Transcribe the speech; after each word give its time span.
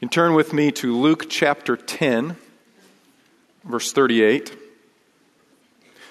You 0.00 0.08
can 0.08 0.14
turn 0.14 0.32
with 0.32 0.54
me 0.54 0.72
to 0.72 0.96
Luke 0.96 1.26
chapter 1.28 1.76
10, 1.76 2.34
verse 3.64 3.92
38. 3.92 4.50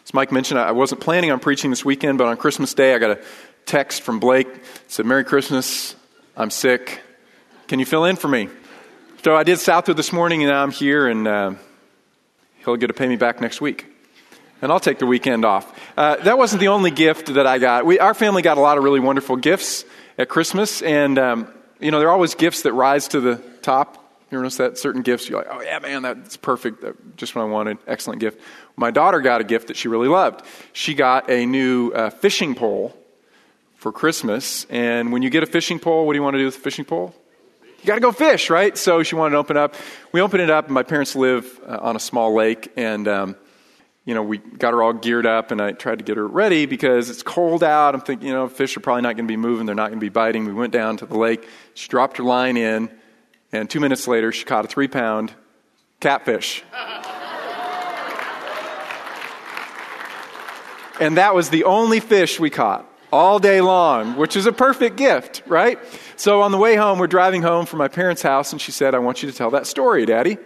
As 0.06 0.14
Mike 0.14 0.32
mentioned, 0.32 0.60
I 0.60 0.74
wasn't 0.74 1.02
planning 1.02 1.32
on 1.32 1.40
preaching 1.40 1.72
this 1.72 1.84
weekend, 1.84 2.20
but 2.20 2.28
on 2.28 2.38
Christmas 2.38 2.76
Day, 2.76 2.94
I 2.94 3.00
got 3.00 3.18
a 3.18 3.24
text 3.66 4.04
from 4.04 4.20
Blake. 4.20 4.48
It 4.48 4.62
said, 4.90 5.08
Merry 5.08 5.24
Christmas. 5.24 5.96
I'm 6.38 6.52
sick. 6.52 7.02
Can 7.68 7.80
you 7.80 7.86
fill 7.88 8.06
in 8.06 8.16
for 8.16 8.28
me? 8.28 8.50
So 9.24 9.36
I 9.36 9.42
did 9.42 9.58
Southwood 9.58 9.98
this 9.98 10.14
morning, 10.14 10.44
and 10.44 10.54
I'm 10.54 10.70
here, 10.70 11.08
and 11.08 11.28
uh, 11.28 11.54
he'll 12.64 12.76
get 12.76 12.90
to 12.90 12.94
pay 12.94 13.08
me 13.08 13.16
back 13.16 13.42
next 13.42 13.60
week. 13.60 13.88
And 14.62 14.72
I'll 14.72 14.80
take 14.80 15.00
the 15.00 15.08
weekend 15.08 15.46
off. 15.46 15.66
Uh, 15.98 16.18
that 16.18 16.38
wasn't 16.38 16.60
the 16.60 16.68
only 16.68 16.92
gift 16.92 17.34
that 17.34 17.48
I 17.48 17.58
got. 17.58 17.88
We, 17.88 17.98
our 17.98 18.14
family 18.14 18.44
got 18.44 18.60
a 18.60 18.62
lot 18.62 18.78
of 18.78 18.84
really 18.84 19.00
wonderful 19.00 19.36
gifts 19.36 19.84
at 20.20 20.30
Christmas, 20.30 20.84
and 20.84 21.18
um, 21.18 21.52
you 21.80 21.90
know, 21.90 21.98
there 21.98 22.10
are 22.10 22.14
always 22.14 22.36
gifts 22.36 22.62
that 22.62 22.74
rise 22.74 23.08
to 23.08 23.20
the 23.20 23.49
top. 23.70 24.06
You 24.32 24.38
notice 24.38 24.58
that 24.58 24.78
certain 24.78 25.02
gifts, 25.02 25.30
you're 25.30 25.40
like, 25.40 25.48
oh 25.52 25.62
yeah, 25.62 25.80
man, 25.80 26.02
that's 26.02 26.38
perfect. 26.38 26.84
Just 27.18 27.36
what 27.36 27.44
I 27.44 27.46
wanted. 27.46 27.78
Excellent 27.88 28.20
gift. 28.20 28.40
My 28.76 28.92
daughter 28.92 29.22
got 29.22 29.42
a 29.42 29.44
gift 29.44 29.68
that 29.68 29.78
she 29.78 29.88
really 29.88 30.08
loved. 30.08 30.44
She 30.74 30.94
got 30.94 31.30
a 31.30 31.46
new 31.46 31.92
uh, 31.92 32.10
fishing 32.10 32.56
pole 32.56 32.96
for 33.76 33.92
Christmas. 33.92 34.66
And 34.70 35.12
when 35.12 35.22
you 35.22 35.30
get 35.30 35.44
a 35.44 35.46
fishing 35.46 35.80
pole, 35.80 36.06
what 36.06 36.14
do 36.14 36.18
you 36.18 36.24
want 36.24 36.34
to 36.36 36.40
do 36.40 36.46
with 36.46 36.58
a 36.58 36.60
fishing 36.60 36.86
pole? 36.86 37.14
You 37.62 37.86
got 37.86 37.96
to 37.96 38.02
go 38.02 38.12
fish, 38.12 38.50
right? 38.50 38.78
So 38.78 39.04
she 39.04 39.16
wanted 39.16 39.32
to 39.32 39.38
open 39.38 39.56
up. 39.56 39.76
We 40.12 40.22
opened 40.22 40.42
it 40.42 40.50
up, 40.50 40.66
and 40.66 40.74
my 40.74 40.84
parents 40.84 41.16
live 41.16 41.60
uh, 41.66 41.78
on 41.82 41.96
a 41.96 42.00
small 42.00 42.34
lake, 42.34 42.72
and 42.76 43.08
um, 43.08 43.36
you 44.10 44.16
know, 44.16 44.24
we 44.24 44.40
got 44.40 44.74
her 44.74 44.82
all 44.82 44.94
geared 44.94 45.28
up 45.28 45.52
and 45.52 45.62
I 45.62 45.72
tried 45.74 46.00
to 46.00 46.04
get 46.04 46.18
her 46.18 46.28
ready 46.28 46.66
because 46.66 47.12
it's 47.12 47.22
cold 47.22 47.64
out. 47.64 47.94
I'm 47.94 48.02
thinking, 48.02 48.28
you 48.28 48.34
know, 48.34 48.48
fish 48.48 48.76
are 48.76 48.80
probably 48.80 49.04
not 49.04 49.16
going 49.16 49.28
to 49.28 49.32
be 49.32 49.38
moving. 49.38 49.68
They're 49.68 49.76
not 49.76 49.90
going 49.90 50.00
to 50.00 50.04
be 50.04 50.10
biting. 50.10 50.46
We 50.46 50.54
went 50.54 50.74
down 50.74 50.98
to 50.98 51.06
the 51.06 51.16
lake. 51.16 51.48
She 51.76 51.88
dropped 51.90 52.18
her 52.18 52.24
line 52.24 52.58
in, 52.58 52.90
and 53.52 53.70
two 53.70 53.80
minutes 53.80 54.08
later, 54.08 54.32
she 54.32 54.46
caught 54.46 54.66
a 54.66 54.68
three 54.68 54.88
pound 54.88 55.34
catfish. 56.00 56.64
and 61.00 61.18
that 61.18 61.34
was 61.34 61.50
the 61.50 61.64
only 61.64 62.00
fish 62.00 62.40
we 62.40 62.50
caught 62.50 62.86
all 63.12 63.40
day 63.40 63.62
long, 63.62 64.16
which 64.18 64.36
is 64.36 64.46
a 64.46 64.52
perfect 64.52 64.96
gift, 64.96 65.42
right? 65.48 65.80
So 66.16 66.42
on 66.42 66.52
the 66.52 66.58
way 66.58 66.76
home, 66.76 67.00
we're 67.00 67.08
driving 67.08 67.42
home 67.42 67.66
from 67.66 67.80
my 67.80 67.88
parents' 67.88 68.22
house, 68.22 68.52
and 68.52 68.62
she 68.62 68.72
said, 68.72 68.94
I 68.94 69.00
want 69.00 69.24
you 69.24 69.32
to 69.32 69.36
tell 69.36 69.52
that 69.52 69.66
story, 69.66 70.06
Daddy. 70.06 70.38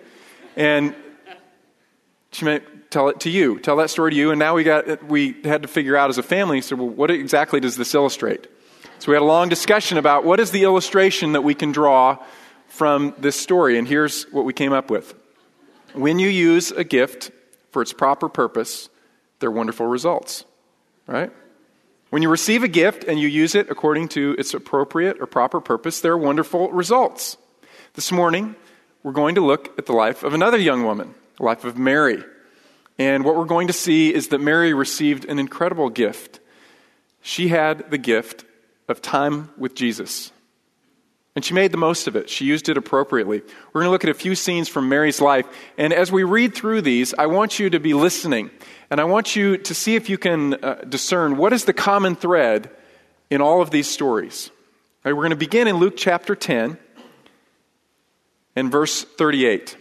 And 0.56 0.95
she 2.32 2.45
meant, 2.45 2.64
tell 2.90 3.10
it 3.10 3.20
to 3.22 3.30
you, 3.30 3.60
tell 3.60 3.76
that 3.78 3.90
story 3.90 4.12
to 4.12 4.17
you. 4.17 4.32
And 4.32 4.40
now 4.40 4.56
we 4.56 4.64
got, 4.64 5.04
we 5.04 5.36
had 5.44 5.64
to 5.64 5.67
figure 5.67 5.98
out 5.98 6.10
as 6.10 6.17
a 6.17 6.23
family, 6.23 6.62
so 6.62 6.76
what 6.76 7.12
exactly 7.12 7.60
does 7.60 7.76
this 7.76 7.94
illustrate? 7.94 8.48
So 9.00 9.12
we 9.12 9.16
had 9.16 9.23
a 9.23 9.26
long 9.26 9.50
discussion 9.50 9.98
about 9.98 10.23
what 10.23 10.40
is 10.40 10.52
the 10.52 10.64
illustration 10.64 11.34
that 11.34 11.42
we 11.42 11.56
can 11.56 11.73
draw 11.73 12.23
from 12.74 13.14
this 13.20 13.36
story. 13.36 13.78
And 13.78 13.88
here's 13.88 14.24
what 14.32 14.46
we 14.46 14.54
came 14.54 14.74
up 14.74 14.90
with. 14.90 15.14
When 15.94 16.18
you 16.18 16.28
use 16.28 16.72
a 16.72 16.84
gift 16.84 17.30
for 17.70 17.84
its 17.84 17.94
proper 17.94 18.28
purpose, 18.28 18.90
there 19.40 19.50
are 19.50 19.54
wonderful 19.54 19.86
results, 19.86 20.44
right? 21.06 21.32
When 22.10 22.24
you 22.24 22.30
receive 22.30 22.64
a 22.64 22.68
gift 22.68 23.04
and 23.04 23.20
you 23.20 23.28
use 23.28 23.54
it 23.54 23.70
according 23.70 24.08
to 24.10 24.36
its 24.40 24.56
appropriate 24.56 25.22
or 25.22 25.28
proper 25.28 25.62
purpose, 25.62 26.02
there 26.02 26.14
are 26.14 26.18
wonderful 26.18 26.72
results. 26.72 27.38
This 27.94 28.12
morning, 28.12 28.56
we're 29.04 29.12
going 29.12 29.36
to 29.36 29.42
look 29.42 29.78
at 29.78 29.86
the 29.86 29.94
life 29.94 30.24
of 30.24 30.34
another 30.34 30.58
young 30.58 30.84
woman, 30.84 31.14
the 31.38 31.44
life 31.44 31.66
of 31.66 31.78
Mary. 31.78 32.24
And 32.98 33.24
what 33.24 33.36
we're 33.36 33.46
going 33.46 33.68
to 33.68 33.74
see 33.74 34.12
is 34.12 34.30
that 34.30 34.42
Mary 34.42 34.74
received 34.74 35.26
an 35.26 35.38
incredible 35.38 35.92
gift. 35.92 36.40
She 37.22 37.50
had 37.50 37.92
the 37.92 38.00
gift 38.00 38.46
of 38.88 39.00
time 39.00 39.50
with 39.58 39.76
Jesus. 39.76 40.32
And 41.36 41.44
she 41.44 41.53
made 41.53 41.72
the 41.72 41.78
most 41.78 42.08
of 42.08 42.16
it. 42.16 42.30
She 42.30 42.45
used 42.45 42.70
it 42.70 42.78
appropriately. 42.78 43.42
We're 43.73 43.81
going 43.81 43.88
to 43.88 43.92
look 43.92 44.03
at 44.03 44.09
a 44.09 44.14
few 44.14 44.36
scenes 44.36 44.70
from 44.70 44.88
Mary's 44.88 45.20
life. 45.20 45.48
And 45.78 45.92
as 45.92 46.12
we 46.12 46.23
read 46.23 46.53
through 46.53 46.81
these, 46.81 47.14
I 47.17 47.26
want 47.26 47.58
you 47.58 47.72
to 47.72 47.80
be 47.80 47.95
listening. 47.95 48.52
And 48.92 49.02
I 49.02 49.06
want 49.06 49.36
you 49.36 49.58
to 49.58 49.73
see 49.73 49.95
if 49.95 50.10
you 50.10 50.20
can 50.20 50.54
uh, 50.54 50.76
discern 50.88 51.38
what 51.38 51.52
is 51.52 51.66
the 51.66 51.73
common 51.73 52.16
thread 52.16 52.70
in 53.32 53.42
all 53.42 53.61
of 53.61 53.71
these 53.71 53.88
stories. 53.88 54.52
Right, 55.04 55.11
we're 55.11 55.23
going 55.23 55.32
to 55.32 55.36
begin 55.36 55.67
in 55.67 55.77
Luke 55.77 55.95
chapter 55.98 56.36
10 56.36 56.77
and 58.55 58.71
verse 58.71 59.04
38. 59.04 59.76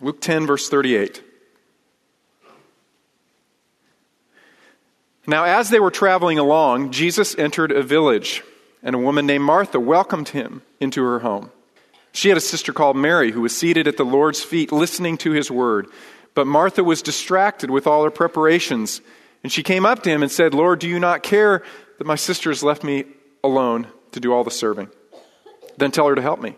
Luke 0.00 0.20
10, 0.20 0.46
verse 0.46 0.68
38. 0.68 1.22
Now, 5.26 5.44
as 5.44 5.70
they 5.70 5.80
were 5.80 5.90
traveling 5.90 6.38
along, 6.38 6.90
Jesus 6.90 7.36
entered 7.38 7.72
a 7.72 7.82
village, 7.82 8.42
and 8.84 8.94
a 8.94 8.98
woman 8.98 9.26
named 9.26 9.42
Martha 9.42 9.80
welcomed 9.80 10.28
him 10.28 10.62
into 10.78 11.02
her 11.02 11.20
home. 11.20 11.50
She 12.12 12.28
had 12.28 12.38
a 12.38 12.42
sister 12.42 12.72
called 12.72 12.96
Mary 12.96 13.32
who 13.32 13.40
was 13.40 13.56
seated 13.56 13.88
at 13.88 13.96
the 13.96 14.04
Lord's 14.04 14.42
feet 14.42 14.70
listening 14.70 15.16
to 15.18 15.32
his 15.32 15.50
word. 15.50 15.88
But 16.34 16.46
Martha 16.46 16.84
was 16.84 17.02
distracted 17.02 17.70
with 17.70 17.86
all 17.88 18.04
her 18.04 18.10
preparations. 18.10 19.00
And 19.42 19.50
she 19.50 19.64
came 19.64 19.84
up 19.84 20.02
to 20.04 20.10
him 20.10 20.22
and 20.22 20.30
said, 20.30 20.54
Lord, 20.54 20.78
do 20.78 20.88
you 20.88 21.00
not 21.00 21.24
care 21.24 21.64
that 21.98 22.06
my 22.06 22.14
sister 22.14 22.50
has 22.50 22.62
left 22.62 22.84
me 22.84 23.04
alone 23.42 23.88
to 24.12 24.20
do 24.20 24.32
all 24.32 24.44
the 24.44 24.50
serving? 24.50 24.90
Then 25.76 25.90
tell 25.90 26.06
her 26.06 26.14
to 26.14 26.22
help 26.22 26.40
me. 26.40 26.56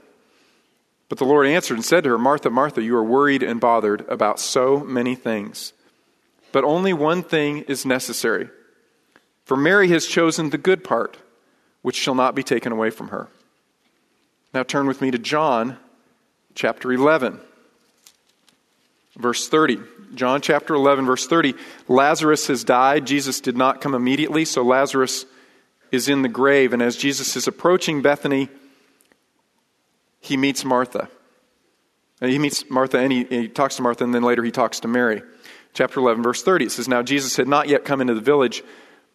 But 1.08 1.18
the 1.18 1.24
Lord 1.24 1.46
answered 1.46 1.74
and 1.74 1.84
said 1.84 2.04
to 2.04 2.10
her, 2.10 2.18
Martha, 2.18 2.50
Martha, 2.50 2.82
you 2.82 2.96
are 2.96 3.04
worried 3.04 3.42
and 3.42 3.60
bothered 3.60 4.04
about 4.08 4.40
so 4.40 4.80
many 4.80 5.14
things. 5.14 5.72
But 6.52 6.64
only 6.64 6.92
one 6.92 7.22
thing 7.22 7.58
is 7.62 7.86
necessary. 7.86 8.50
For 9.44 9.56
Mary 9.56 9.88
has 9.88 10.06
chosen 10.06 10.50
the 10.50 10.58
good 10.58 10.82
part, 10.82 11.16
which 11.86 11.94
shall 11.94 12.16
not 12.16 12.34
be 12.34 12.42
taken 12.42 12.72
away 12.72 12.90
from 12.90 13.10
her. 13.10 13.28
Now 14.52 14.64
turn 14.64 14.88
with 14.88 15.00
me 15.00 15.12
to 15.12 15.18
John 15.18 15.76
chapter 16.56 16.90
11, 16.90 17.38
verse 19.16 19.48
30. 19.48 19.78
John 20.16 20.40
chapter 20.40 20.74
11, 20.74 21.06
verse 21.06 21.28
30. 21.28 21.54
Lazarus 21.86 22.48
has 22.48 22.64
died. 22.64 23.06
Jesus 23.06 23.40
did 23.40 23.56
not 23.56 23.80
come 23.80 23.94
immediately, 23.94 24.44
so 24.44 24.64
Lazarus 24.64 25.26
is 25.92 26.08
in 26.08 26.22
the 26.22 26.28
grave. 26.28 26.72
And 26.72 26.82
as 26.82 26.96
Jesus 26.96 27.36
is 27.36 27.46
approaching 27.46 28.02
Bethany, 28.02 28.48
he 30.18 30.36
meets 30.36 30.64
Martha. 30.64 31.08
And 32.20 32.32
he 32.32 32.40
meets 32.40 32.68
Martha 32.68 32.98
and 32.98 33.12
he, 33.12 33.22
he 33.26 33.46
talks 33.46 33.76
to 33.76 33.82
Martha, 33.82 34.02
and 34.02 34.12
then 34.12 34.24
later 34.24 34.42
he 34.42 34.50
talks 34.50 34.80
to 34.80 34.88
Mary. 34.88 35.22
Chapter 35.72 36.00
11, 36.00 36.24
verse 36.24 36.42
30, 36.42 36.64
it 36.64 36.72
says, 36.72 36.88
Now 36.88 37.04
Jesus 37.04 37.36
had 37.36 37.46
not 37.46 37.68
yet 37.68 37.84
come 37.84 38.00
into 38.00 38.14
the 38.14 38.20
village, 38.20 38.64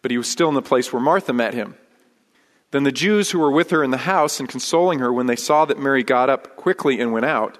but 0.00 0.10
he 0.10 0.16
was 0.16 0.30
still 0.30 0.48
in 0.48 0.54
the 0.54 0.62
place 0.62 0.90
where 0.90 1.02
Martha 1.02 1.34
met 1.34 1.52
him. 1.52 1.76
Then 2.72 2.82
the 2.84 2.90
Jews 2.90 3.30
who 3.30 3.38
were 3.38 3.52
with 3.52 3.70
her 3.70 3.84
in 3.84 3.90
the 3.90 3.98
house 3.98 4.40
and 4.40 4.48
consoling 4.48 4.98
her, 4.98 5.12
when 5.12 5.26
they 5.26 5.36
saw 5.36 5.66
that 5.66 5.78
Mary 5.78 6.02
got 6.02 6.30
up 6.30 6.56
quickly 6.56 7.00
and 7.00 7.12
went 7.12 7.26
out, 7.26 7.58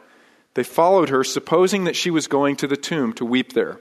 they 0.54 0.64
followed 0.64 1.10
her, 1.10 1.22
supposing 1.22 1.84
that 1.84 1.96
she 1.96 2.10
was 2.10 2.26
going 2.26 2.56
to 2.56 2.66
the 2.66 2.76
tomb 2.76 3.12
to 3.14 3.24
weep 3.24 3.52
there. 3.52 3.78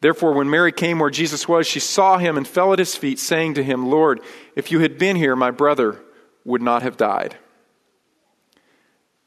Therefore, 0.00 0.32
when 0.32 0.50
Mary 0.50 0.72
came 0.72 1.00
where 1.00 1.10
Jesus 1.10 1.46
was, 1.46 1.66
she 1.66 1.80
saw 1.80 2.18
him 2.18 2.36
and 2.36 2.46
fell 2.46 2.72
at 2.72 2.78
his 2.78 2.96
feet, 2.96 3.18
saying 3.18 3.54
to 3.54 3.62
him, 3.62 3.88
Lord, 3.88 4.20
if 4.56 4.72
you 4.72 4.80
had 4.80 4.96
been 4.96 5.16
here, 5.16 5.36
my 5.36 5.50
brother 5.50 6.00
would 6.44 6.62
not 6.62 6.82
have 6.82 6.96
died. 6.96 7.36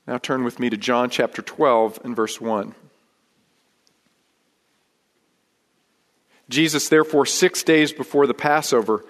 Now 0.08 0.18
turn 0.18 0.44
with 0.44 0.60
me 0.60 0.70
to 0.70 0.78
John 0.78 1.10
chapter 1.10 1.42
12 1.42 2.00
and 2.04 2.16
verse 2.16 2.40
1. 2.40 2.74
Jesus, 6.50 6.90
therefore, 6.90 7.26
six 7.26 7.64
days 7.64 7.92
before 7.92 8.28
the 8.28 8.34
Passover, 8.34 9.04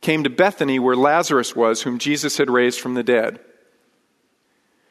came 0.00 0.24
to 0.24 0.30
Bethany 0.30 0.78
where 0.78 0.96
Lazarus 0.96 1.56
was, 1.56 1.82
whom 1.82 1.98
Jesus 1.98 2.36
had 2.36 2.50
raised 2.50 2.80
from 2.80 2.94
the 2.94 3.02
dead. 3.02 3.40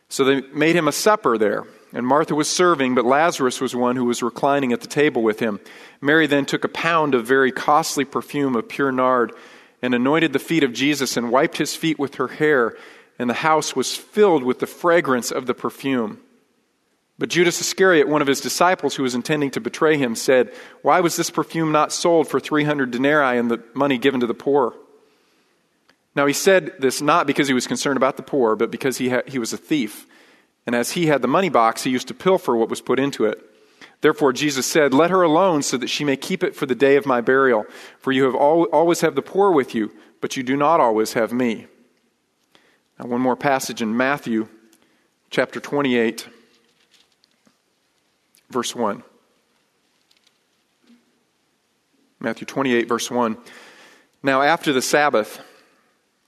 So 0.09 0.23
they 0.23 0.41
made 0.41 0.75
him 0.75 0.87
a 0.87 0.91
supper 0.91 1.37
there, 1.37 1.65
and 1.91 2.05
Martha 2.05 2.35
was 2.35 2.49
serving, 2.49 2.95
but 2.95 3.05
Lazarus 3.05 3.61
was 3.61 3.75
one 3.75 3.95
who 3.95 4.05
was 4.05 4.23
reclining 4.23 4.73
at 4.73 4.81
the 4.81 4.87
table 4.87 5.23
with 5.23 5.39
him. 5.39 5.59
Mary 6.01 6.27
then 6.27 6.45
took 6.45 6.63
a 6.63 6.69
pound 6.69 7.15
of 7.15 7.25
very 7.25 7.51
costly 7.51 8.05
perfume 8.05 8.55
of 8.55 8.69
pure 8.69 8.91
nard 8.91 9.33
and 9.81 9.93
anointed 9.93 10.33
the 10.33 10.39
feet 10.39 10.63
of 10.63 10.73
Jesus 10.73 11.17
and 11.17 11.31
wiped 11.31 11.57
his 11.57 11.75
feet 11.75 11.99
with 11.99 12.15
her 12.15 12.27
hair 12.27 12.75
and 13.19 13.29
the 13.29 13.35
house 13.35 13.75
was 13.75 13.95
filled 13.95 14.43
with 14.43 14.59
the 14.59 14.67
fragrance 14.67 15.31
of 15.31 15.45
the 15.45 15.53
perfume. 15.53 16.19
But 17.19 17.29
Judas 17.29 17.61
Iscariot, 17.61 18.07
one 18.07 18.21
of 18.21 18.27
his 18.27 18.41
disciples 18.41 18.95
who 18.95 19.03
was 19.03 19.15
intending 19.15 19.51
to 19.51 19.61
betray 19.61 19.97
him, 19.97 20.15
said, 20.15 20.51
Why 20.81 20.99
was 20.99 21.15
this 21.15 21.29
perfume 21.29 21.71
not 21.71 21.93
sold 21.93 22.27
for 22.27 22.39
300 22.39 22.89
denarii 22.91 23.37
and 23.37 23.51
the 23.51 23.63
money 23.73 23.97
given 23.97 24.19
to 24.21 24.27
the 24.27 24.33
poor? 24.33 24.75
Now 26.15 26.25
he 26.25 26.33
said 26.33 26.73
this 26.79 27.01
not 27.01 27.27
because 27.27 27.47
he 27.47 27.53
was 27.53 27.67
concerned 27.67 27.97
about 27.97 28.17
the 28.17 28.23
poor, 28.23 28.55
but 28.55 28.71
because 28.71 28.97
he, 28.97 29.09
ha- 29.09 29.23
he 29.27 29.39
was 29.39 29.53
a 29.53 29.57
thief. 29.57 30.05
And 30.65 30.75
as 30.75 30.91
he 30.91 31.07
had 31.07 31.21
the 31.21 31.27
money 31.27 31.49
box, 31.49 31.83
he 31.83 31.89
used 31.89 32.07
to 32.07 32.13
pilfer 32.13 32.55
what 32.55 32.69
was 32.69 32.81
put 32.81 32.99
into 32.99 33.25
it. 33.25 33.39
Therefore 34.01 34.33
Jesus 34.33 34.65
said, 34.65 34.93
Let 34.93 35.09
her 35.09 35.21
alone 35.21 35.63
so 35.63 35.77
that 35.77 35.89
she 35.89 36.03
may 36.03 36.15
keep 36.15 36.43
it 36.43 36.55
for 36.55 36.65
the 36.65 36.75
day 36.75 36.95
of 36.95 37.05
my 37.05 37.21
burial. 37.21 37.65
For 37.99 38.11
you 38.11 38.25
have 38.25 38.35
al- 38.35 38.65
always 38.65 39.01
have 39.01 39.15
the 39.15 39.21
poor 39.21 39.51
with 39.51 39.73
you, 39.73 39.91
but 40.21 40.37
you 40.37 40.43
do 40.43 40.55
not 40.55 40.79
always 40.79 41.13
have 41.13 41.33
me. 41.33 41.67
Now, 42.99 43.07
one 43.07 43.21
more 43.21 43.35
passage 43.35 43.81
in 43.81 43.97
Matthew 43.97 44.47
chapter 45.29 45.59
28, 45.59 46.27
verse 48.49 48.75
1. 48.75 49.03
Matthew 52.19 52.45
28, 52.45 52.87
verse 52.87 53.09
1. 53.09 53.37
Now, 54.21 54.41
after 54.41 54.71
the 54.71 54.81
Sabbath, 54.81 55.41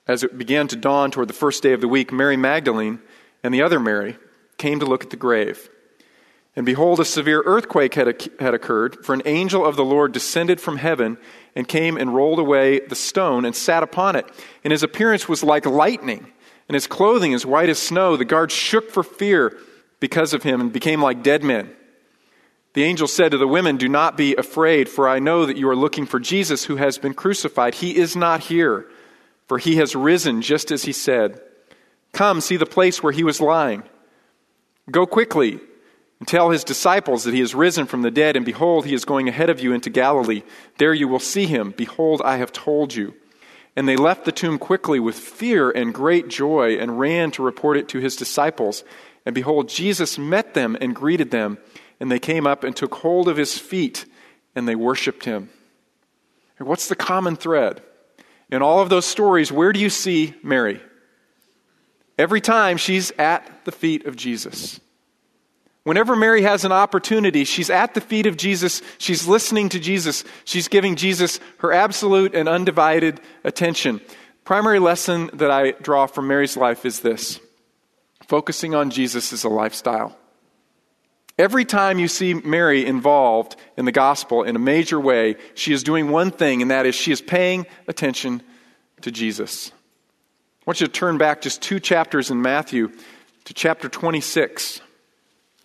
As 0.07 0.23
it 0.23 0.37
began 0.37 0.67
to 0.67 0.75
dawn 0.75 1.11
toward 1.11 1.27
the 1.27 1.33
first 1.33 1.63
day 1.63 1.73
of 1.73 1.81
the 1.81 1.87
week, 1.87 2.11
Mary 2.11 2.37
Magdalene 2.37 2.99
and 3.43 3.53
the 3.53 3.61
other 3.61 3.79
Mary 3.79 4.17
came 4.57 4.79
to 4.79 4.85
look 4.85 5.03
at 5.03 5.09
the 5.09 5.17
grave. 5.17 5.69
And 6.55 6.65
behold, 6.65 6.99
a 6.99 7.05
severe 7.05 7.43
earthquake 7.45 7.95
had, 7.95 8.29
had 8.39 8.53
occurred, 8.53 9.03
for 9.03 9.13
an 9.13 9.23
angel 9.25 9.65
of 9.65 9.75
the 9.75 9.83
Lord 9.83 10.13
descended 10.13 10.61
from 10.61 10.77
heaven 10.77 11.17
and 11.53 11.67
came 11.67 11.97
and 11.97 12.15
rolled 12.15 12.39
away 12.39 12.79
the 12.79 12.95
stone 12.95 13.43
and 13.43 13.55
sat 13.55 13.83
upon 13.83 14.15
it. 14.15 14.25
And 14.63 14.71
his 14.71 14.83
appearance 14.83 15.27
was 15.27 15.43
like 15.43 15.65
lightning, 15.65 16.31
and 16.69 16.75
his 16.75 16.87
clothing 16.87 17.33
as 17.33 17.45
white 17.45 17.67
as 17.67 17.79
snow. 17.79 18.15
The 18.15 18.25
guards 18.25 18.53
shook 18.53 18.89
for 18.89 19.03
fear 19.03 19.57
because 19.99 20.33
of 20.33 20.43
him 20.43 20.61
and 20.61 20.71
became 20.71 21.01
like 21.01 21.23
dead 21.23 21.43
men. 21.43 21.75
The 22.73 22.83
angel 22.83 23.07
said 23.07 23.31
to 23.31 23.37
the 23.37 23.47
women, 23.47 23.77
Do 23.77 23.89
not 23.89 24.15
be 24.15 24.35
afraid, 24.35 24.87
for 24.87 25.09
I 25.09 25.19
know 25.19 25.45
that 25.45 25.57
you 25.57 25.67
are 25.69 25.75
looking 25.75 26.05
for 26.05 26.19
Jesus 26.19 26.65
who 26.65 26.77
has 26.77 26.97
been 26.97 27.13
crucified. 27.13 27.75
He 27.75 27.97
is 27.97 28.15
not 28.15 28.41
here, 28.41 28.85
for 29.47 29.57
he 29.57 29.77
has 29.77 29.95
risen 29.95 30.41
just 30.41 30.71
as 30.71 30.83
he 30.83 30.91
said. 30.91 31.41
Come, 32.13 32.41
see 32.41 32.57
the 32.57 32.65
place 32.65 33.03
where 33.03 33.13
he 33.13 33.23
was 33.23 33.41
lying. 33.41 33.83
Go 34.89 35.05
quickly 35.05 35.59
and 36.19 36.27
tell 36.27 36.49
his 36.49 36.63
disciples 36.63 37.23
that 37.23 37.33
he 37.33 37.41
is 37.41 37.53
risen 37.53 37.85
from 37.85 38.01
the 38.01 38.11
dead, 38.11 38.35
and 38.35 38.45
behold, 38.45 38.85
he 38.85 38.93
is 38.93 39.05
going 39.05 39.27
ahead 39.27 39.49
of 39.49 39.59
you 39.59 39.73
into 39.73 39.89
Galilee. 39.89 40.43
There 40.77 40.93
you 40.93 41.07
will 41.07 41.19
see 41.19 41.45
him. 41.45 41.73
Behold, 41.75 42.21
I 42.23 42.37
have 42.37 42.51
told 42.51 42.95
you. 42.95 43.13
And 43.75 43.87
they 43.87 43.97
left 43.97 44.23
the 44.23 44.31
tomb 44.31 44.57
quickly 44.57 44.99
with 44.99 45.15
fear 45.15 45.69
and 45.69 45.93
great 45.93 46.29
joy 46.29 46.77
and 46.77 46.99
ran 46.99 47.31
to 47.31 47.43
report 47.43 47.75
it 47.75 47.89
to 47.89 47.99
his 47.99 48.15
disciples. 48.15 48.85
And 49.25 49.35
behold, 49.35 49.67
Jesus 49.67 50.17
met 50.17 50.53
them 50.53 50.77
and 50.79 50.95
greeted 50.95 51.31
them. 51.31 51.57
And 51.99 52.09
they 52.09 52.19
came 52.19 52.47
up 52.47 52.63
and 52.63 52.75
took 52.75 52.95
hold 52.95 53.27
of 53.27 53.37
his 53.37 53.57
feet 53.57 54.05
and 54.55 54.67
they 54.67 54.75
worshiped 54.75 55.25
him. 55.25 55.49
What's 56.57 56.87
the 56.87 56.95
common 56.95 57.35
thread? 57.35 57.81
In 58.49 58.61
all 58.61 58.79
of 58.79 58.89
those 58.89 59.05
stories, 59.05 59.51
where 59.51 59.73
do 59.73 59.79
you 59.79 59.89
see 59.89 60.33
Mary? 60.43 60.81
Every 62.17 62.41
time 62.41 62.77
she's 62.77 63.11
at 63.17 63.65
the 63.65 63.71
feet 63.71 64.05
of 64.05 64.15
Jesus. 64.15 64.79
Whenever 65.83 66.15
Mary 66.15 66.41
has 66.41 66.65
an 66.65 66.71
opportunity, 66.71 67.43
she's 67.43 67.69
at 67.69 67.93
the 67.93 68.01
feet 68.01 68.25
of 68.25 68.37
Jesus, 68.37 68.81
she's 68.97 69.27
listening 69.27 69.69
to 69.69 69.79
Jesus, 69.79 70.23
she's 70.43 70.67
giving 70.67 70.95
Jesus 70.95 71.39
her 71.59 71.71
absolute 71.71 72.33
and 72.33 72.49
undivided 72.49 73.21
attention. 73.43 74.01
Primary 74.45 74.79
lesson 74.79 75.29
that 75.33 75.51
I 75.51 75.71
draw 75.71 76.07
from 76.07 76.27
Mary's 76.27 76.57
life 76.57 76.85
is 76.85 77.01
this 77.01 77.39
focusing 78.27 78.73
on 78.73 78.89
Jesus 78.89 79.31
is 79.31 79.43
a 79.43 79.49
lifestyle. 79.49 80.17
Every 81.37 81.65
time 81.65 81.99
you 81.99 82.07
see 82.07 82.33
Mary 82.33 82.85
involved 82.85 83.57
in 83.75 83.85
the 83.85 83.91
gospel 83.91 84.43
in 84.43 84.55
a 84.55 84.59
major 84.59 84.99
way, 84.99 85.35
she 85.53 85.73
is 85.73 85.83
doing 85.83 86.09
one 86.09 86.31
thing, 86.31 86.61
and 86.61 86.71
that 86.71 86.85
is 86.85 86.95
she 86.95 87.11
is 87.11 87.21
paying 87.21 87.65
attention 87.87 88.41
to 89.01 89.11
Jesus. 89.11 89.71
I 89.71 90.63
want 90.65 90.79
you 90.79 90.87
to 90.87 90.93
turn 90.93 91.17
back 91.17 91.41
just 91.41 91.61
two 91.61 91.79
chapters 91.79 92.31
in 92.31 92.41
Matthew 92.41 92.91
to 93.45 93.53
chapter 93.53 93.89
26 93.89 94.79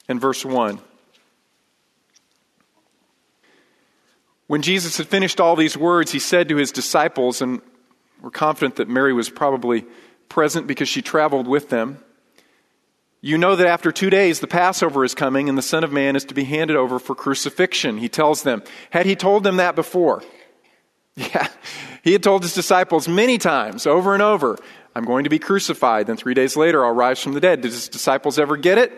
and 0.09 0.21
verse 0.21 0.45
1. 0.45 0.81
When 4.49 4.63
Jesus 4.63 4.99
had 4.99 5.07
finished 5.07 5.41
all 5.41 5.55
these 5.55 5.77
words, 5.77 6.11
he 6.11 6.19
said 6.19 6.49
to 6.49 6.57
his 6.57 6.73
disciples, 6.73 7.41
and 7.41 7.63
we're 8.21 8.31
confident 8.31 8.77
that 8.77 8.89
Mary 8.89 9.13
was 9.13 9.31
probably 9.31 9.87
present 10.29 10.67
because 10.67 10.89
she 10.89 11.01
traveled 11.01 11.47
with 11.47 11.69
them. 11.71 12.03
You 13.23 13.37
know 13.37 13.55
that 13.57 13.67
after 13.67 13.93
two 13.93 14.11
days 14.11 14.41
the 14.41 14.47
Passover 14.47 15.05
is 15.05 15.15
coming 15.15 15.49
and 15.49 15.59
the 15.59 15.63
Son 15.63 15.85
of 15.85 15.93
Man 15.93 16.17
is 16.17 16.25
to 16.27 16.35
be 16.35 16.45
handed 16.45 16.77
over 16.77 16.99
for 16.99 17.15
crucifixion. 17.15 17.99
He 17.99 18.09
tells 18.09 18.43
them. 18.43 18.63
Had 18.91 19.07
he 19.07 19.15
told 19.15 19.45
them 19.45 19.57
that 19.57 19.75
before? 19.75 20.23
Yeah. 21.17 21.49
He 22.03 22.13
had 22.13 22.23
told 22.23 22.43
his 22.43 22.55
disciples 22.55 23.07
many 23.07 23.37
times, 23.37 23.87
over 23.87 24.15
and 24.15 24.23
over, 24.23 24.57
I'm 24.95 25.05
going 25.05 25.25
to 25.25 25.31
be 25.31 25.39
crucified. 25.39 26.07
Then 26.07 26.17
three 26.17 26.33
days 26.33 26.57
later, 26.57 26.83
I'll 26.85 26.95
rise 26.95 27.21
from 27.21 27.33
the 27.33 27.41
dead. 27.41 27.61
Did 27.61 27.73
his 27.73 27.89
disciples 27.89 28.39
ever 28.39 28.57
get 28.57 28.79
it? 28.79 28.93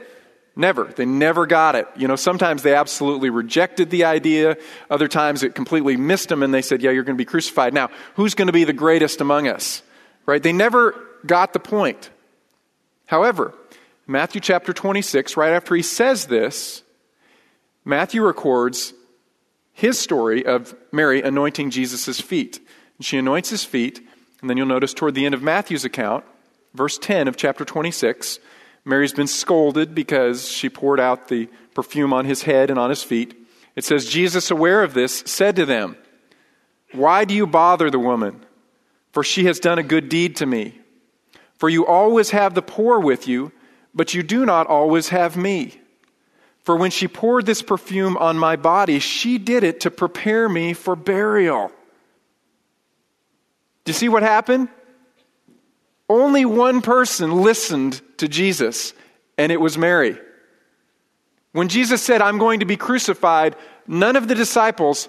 Never. 0.55 0.85
They 0.85 1.07
never 1.07 1.47
got 1.47 1.75
it. 1.75 1.89
You 1.97 2.07
know, 2.07 2.17
sometimes 2.17 2.63
they 2.63 2.75
absolutely 2.75 3.31
rejected 3.31 3.91
the 3.91 4.05
idea. 4.05 4.57
Other 4.91 5.09
times 5.09 5.43
it 5.43 5.55
completely 5.55 5.97
missed 5.97 6.29
them 6.29 6.43
and 6.43 6.53
they 6.53 6.63
said, 6.63 6.83
yeah, 6.83 6.91
you're 6.91 7.03
going 7.03 7.17
to 7.17 7.21
be 7.21 7.25
crucified. 7.25 7.75
Now, 7.75 7.89
who's 8.15 8.35
going 8.35 8.47
to 8.47 8.53
be 8.53 8.65
the 8.65 8.73
greatest 8.73 9.21
among 9.21 9.49
us? 9.49 9.83
Right? 10.27 10.43
They 10.43 10.53
never 10.53 10.95
got 11.27 11.55
the 11.55 11.59
point. 11.61 12.11
However, 13.07 13.55
Matthew 14.07 14.41
chapter 14.41 14.73
26, 14.73 15.37
right 15.37 15.53
after 15.53 15.75
he 15.75 15.83
says 15.83 16.27
this, 16.27 16.83
Matthew 17.85 18.23
records 18.23 18.95
his 19.73 19.99
story 19.99 20.45
of 20.45 20.75
Mary 20.93 21.23
anointing 21.23 21.71
Jesus' 21.71 22.21
feet. 22.21 22.61
And 22.99 23.07
she 23.07 23.19
anoints 23.19 23.51
his 23.51 23.65
feet, 23.65 24.07
and 24.41 24.51
then 24.51 24.57
you'll 24.57 24.67
notice 24.67 24.95
toward 24.95 25.15
the 25.15 25.25
end 25.25 25.35
of 25.35 25.43
Matthew's 25.43 25.85
account, 25.85 26.25
verse 26.75 26.99
10 26.99 27.29
of 27.29 27.37
chapter 27.37 27.65
26, 27.65 28.39
Mary's 28.85 29.13
been 29.13 29.29
scolded 29.29 29.95
because 29.95 30.49
she 30.49 30.69
poured 30.69 30.99
out 30.99 31.29
the 31.29 31.49
perfume 31.75 32.13
on 32.13 32.25
his 32.25 32.43
head 32.43 32.71
and 32.71 32.79
on 32.79 32.91
his 32.91 33.03
feet. 33.03 33.35
It 33.77 33.85
says, 33.85 34.07
Jesus, 34.07 34.51
aware 34.51 34.83
of 34.83 34.95
this, 34.95 35.23
said 35.27 35.57
to 35.57 35.65
them, 35.67 35.97
Why 36.93 37.25
do 37.25 37.35
you 37.35 37.47
bother 37.47 37.91
the 37.91 37.99
woman? 37.99 38.45
For 39.13 39.23
she 39.23 39.45
has 39.45 39.61
done 39.61 39.79
a 39.79 39.85
good 39.85 40.09
deed 40.09 40.37
to 40.37 40.47
me. 40.47 40.81
For 41.59 41.69
you 41.69 41.87
always 41.87 42.31
have 42.31 42.55
the 42.55 42.63
poor 42.63 42.99
with 42.99 43.29
you 43.29 43.53
but 43.95 44.15
you 44.15 44.23
do 44.23 44.47
not 44.47 44.67
always 44.67 45.09
have 45.11 45.37
me. 45.37 45.79
For 46.65 46.77
when 46.77 46.91
she 46.91 47.09
poured 47.09 47.47
this 47.47 47.63
perfume 47.63 48.17
on 48.17 48.39
my 48.39 48.57
body, 48.57 49.01
she 49.01 49.39
did 49.39 49.65
it 49.65 49.81
to 49.81 49.91
prepare 49.91 50.49
me 50.49 50.75
for 50.75 50.95
burial. 50.95 51.73
Do 53.85 53.91
you 53.91 53.95
see 53.95 54.09
what 54.09 54.23
happened? 54.23 54.69
Only 56.09 56.45
one 56.45 56.83
person 56.83 57.43
listened 57.43 58.01
to 58.19 58.29
Jesus, 58.29 58.95
and 59.37 59.51
it 59.51 59.61
was 59.61 59.77
Mary. 59.77 60.19
When 61.53 61.69
Jesus 61.69 62.01
said, 62.03 62.23
I'm 62.23 62.39
going 62.39 62.61
to 62.61 62.67
be 62.67 62.77
crucified, 62.77 63.57
none 63.87 64.17
of 64.17 64.29
the 64.29 64.35
disciples 64.35 65.09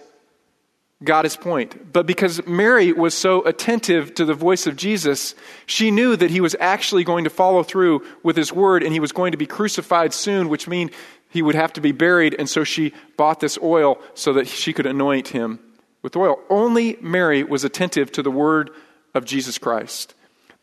got 1.03 1.25
his 1.25 1.35
point. 1.35 1.91
But 1.91 2.05
because 2.05 2.45
Mary 2.45 2.93
was 2.93 3.13
so 3.13 3.43
attentive 3.43 4.13
to 4.15 4.25
the 4.25 4.33
voice 4.33 4.67
of 4.67 4.75
Jesus, 4.75 5.35
she 5.65 5.91
knew 5.91 6.15
that 6.15 6.31
he 6.31 6.41
was 6.41 6.55
actually 6.59 7.03
going 7.03 7.25
to 7.25 7.29
follow 7.29 7.63
through 7.63 8.05
with 8.23 8.35
his 8.35 8.53
word 8.53 8.83
and 8.83 8.93
he 8.93 8.99
was 8.99 9.11
going 9.11 9.31
to 9.31 9.37
be 9.37 9.45
crucified 9.45 10.13
soon, 10.13 10.49
which 10.49 10.67
means 10.67 10.91
he 11.29 11.41
would 11.41 11.55
have 11.55 11.73
to 11.73 11.81
be 11.81 11.91
buried. 11.91 12.35
And 12.37 12.49
so 12.49 12.63
she 12.63 12.93
bought 13.17 13.39
this 13.39 13.57
oil 13.61 13.99
so 14.13 14.33
that 14.33 14.47
she 14.47 14.71
could 14.71 14.85
anoint 14.85 15.29
him 15.29 15.59
with 16.01 16.15
oil. 16.15 16.39
Only 16.49 16.97
Mary 17.01 17.43
was 17.43 17.63
attentive 17.63 18.11
to 18.13 18.21
the 18.21 18.31
word 18.31 18.69
of 19.13 19.25
Jesus 19.25 19.57
Christ. 19.57 20.13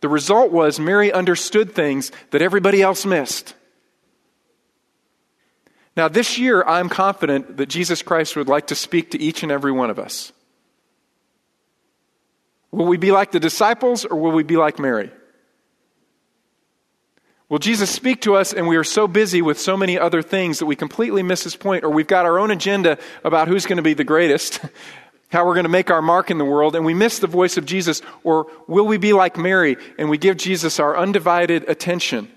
The 0.00 0.09
result 0.09 0.50
was 0.50 0.81
Mary 0.81 1.12
understood 1.12 1.75
things 1.75 2.11
that 2.31 2.43
everybody 2.43 2.83
else 2.83 3.05
missed. 3.05 3.55
Now, 6.00 6.09
this 6.09 6.38
year, 6.38 6.62
I'm 6.62 6.88
confident 6.88 7.59
that 7.59 7.66
Jesus 7.66 8.00
Christ 8.00 8.35
would 8.35 8.49
like 8.49 8.69
to 8.69 8.75
speak 8.75 9.11
to 9.11 9.21
each 9.21 9.42
and 9.42 9.52
every 9.52 9.71
one 9.71 9.90
of 9.90 9.99
us. 9.99 10.33
Will 12.71 12.87
we 12.87 12.97
be 12.97 13.12
like 13.12 13.33
the 13.33 13.38
disciples 13.38 14.07
or 14.07 14.19
will 14.19 14.30
we 14.30 14.42
be 14.42 14.57
like 14.57 14.78
Mary? 14.78 15.11
Will 17.50 17.59
Jesus 17.59 17.90
speak 17.90 18.23
to 18.23 18.35
us 18.35 18.54
and 18.54 18.66
we 18.66 18.76
are 18.76 18.83
so 18.83 19.07
busy 19.07 19.42
with 19.42 19.61
so 19.61 19.76
many 19.76 19.99
other 19.99 20.23
things 20.23 20.61
that 20.61 20.64
we 20.64 20.75
completely 20.75 21.23
miss 21.23 21.45
his 21.45 21.54
point, 21.54 21.85
or 21.85 21.90
we've 21.90 22.07
got 22.07 22.25
our 22.25 22.38
own 22.38 22.50
agenda 22.50 22.97
about 23.23 23.49
who's 23.49 23.66
going 23.66 23.76
to 23.76 23.83
be 23.83 23.92
the 23.92 24.02
greatest, 24.02 24.61
how 25.28 25.45
we're 25.45 25.52
going 25.52 25.64
to 25.64 25.69
make 25.69 25.90
our 25.90 26.00
mark 26.00 26.30
in 26.30 26.38
the 26.38 26.47
world, 26.47 26.75
and 26.75 26.87
we 26.87 26.95
miss 26.95 27.19
the 27.19 27.26
voice 27.26 27.59
of 27.59 27.66
Jesus? 27.66 28.00
Or 28.25 28.47
will 28.66 28.87
we 28.87 28.97
be 28.97 29.12
like 29.12 29.37
Mary 29.37 29.76
and 29.99 30.09
we 30.09 30.16
give 30.16 30.38
Jesus 30.38 30.80
our 30.80 30.97
undivided 30.97 31.69
attention? 31.69 32.33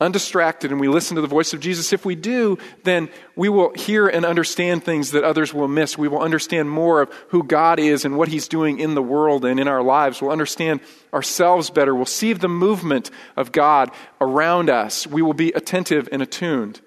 Undistracted 0.00 0.70
and 0.70 0.80
we 0.80 0.88
listen 0.88 1.14
to 1.16 1.20
the 1.20 1.28
voice 1.28 1.52
of 1.52 1.60
Jesus, 1.60 1.92
if 1.92 2.04
we 2.04 2.14
do, 2.14 2.58
then 2.84 3.10
we 3.36 3.48
will 3.48 3.72
hear 3.74 4.08
and 4.08 4.24
understand 4.24 4.82
things 4.82 5.10
that 5.10 5.24
others 5.24 5.52
will 5.52 5.68
miss. 5.68 5.98
We 5.98 6.08
will 6.08 6.22
understand 6.22 6.70
more 6.70 7.02
of 7.02 7.12
who 7.28 7.42
God 7.42 7.78
is 7.78 8.04
and 8.04 8.16
what 8.16 8.28
He's 8.28 8.48
doing 8.48 8.80
in 8.80 8.94
the 8.94 9.02
world 9.02 9.44
and 9.44 9.60
in 9.60 9.68
our 9.68 9.82
lives. 9.82 10.22
We'll 10.22 10.32
understand 10.32 10.80
ourselves 11.12 11.70
better. 11.70 11.94
We'll 11.94 12.06
see 12.06 12.32
the 12.32 12.48
movement 12.48 13.10
of 13.36 13.52
God 13.52 13.90
around 14.20 14.70
us. 14.70 15.06
We 15.06 15.22
will 15.22 15.34
be 15.34 15.50
attentive 15.52 16.08
and 16.10 16.22
attuned 16.22 16.80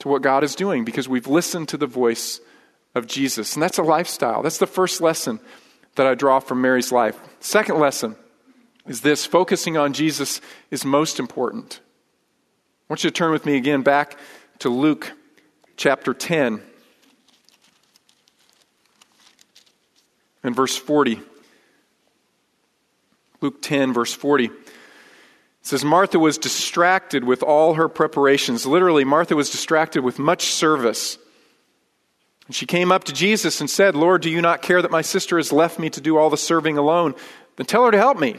to 0.00 0.08
what 0.08 0.22
God 0.22 0.42
is 0.42 0.54
doing 0.54 0.84
because 0.84 1.08
we've 1.08 1.28
listened 1.28 1.68
to 1.68 1.76
the 1.76 1.86
voice 1.86 2.40
of 2.94 3.06
Jesus. 3.06 3.54
And 3.54 3.62
that's 3.62 3.78
a 3.78 3.82
lifestyle. 3.82 4.42
That's 4.42 4.58
the 4.58 4.66
first 4.66 5.00
lesson 5.00 5.38
that 5.94 6.06
I 6.06 6.14
draw 6.14 6.40
from 6.40 6.60
Mary's 6.60 6.92
life. 6.92 7.18
Second 7.40 7.78
lesson 7.78 8.16
is 8.86 9.00
this 9.00 9.26
focusing 9.26 9.76
on 9.76 9.92
Jesus 9.92 10.40
is 10.70 10.84
most 10.84 11.18
important. 11.18 11.80
I 12.88 12.92
want 12.92 13.02
you 13.02 13.10
to 13.10 13.14
turn 13.14 13.32
with 13.32 13.44
me 13.44 13.56
again 13.56 13.82
back 13.82 14.16
to 14.60 14.68
Luke 14.68 15.12
chapter 15.76 16.14
10 16.14 16.62
and 20.44 20.54
verse 20.54 20.76
40. 20.76 21.20
Luke 23.40 23.60
10, 23.60 23.92
verse 23.92 24.12
40. 24.12 24.44
It 24.44 24.52
says, 25.62 25.84
Martha 25.84 26.20
was 26.20 26.38
distracted 26.38 27.24
with 27.24 27.42
all 27.42 27.74
her 27.74 27.88
preparations. 27.88 28.66
Literally, 28.66 29.02
Martha 29.04 29.34
was 29.34 29.50
distracted 29.50 30.04
with 30.04 30.20
much 30.20 30.44
service. 30.44 31.18
And 32.46 32.54
she 32.54 32.66
came 32.66 32.92
up 32.92 33.02
to 33.04 33.12
Jesus 33.12 33.60
and 33.60 33.68
said, 33.68 33.96
Lord, 33.96 34.22
do 34.22 34.30
you 34.30 34.40
not 34.40 34.62
care 34.62 34.80
that 34.80 34.92
my 34.92 35.02
sister 35.02 35.38
has 35.38 35.52
left 35.52 35.80
me 35.80 35.90
to 35.90 36.00
do 36.00 36.16
all 36.16 36.30
the 36.30 36.36
serving 36.36 36.78
alone? 36.78 37.16
Then 37.56 37.66
tell 37.66 37.84
her 37.84 37.90
to 37.90 37.98
help 37.98 38.20
me. 38.20 38.36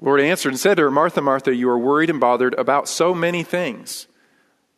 Lord 0.00 0.20
answered 0.20 0.50
and 0.50 0.60
said 0.60 0.76
to 0.76 0.84
her, 0.84 0.90
Martha, 0.90 1.20
Martha, 1.20 1.54
you 1.54 1.68
are 1.70 1.78
worried 1.78 2.10
and 2.10 2.20
bothered 2.20 2.54
about 2.54 2.88
so 2.88 3.14
many 3.14 3.42
things. 3.42 4.06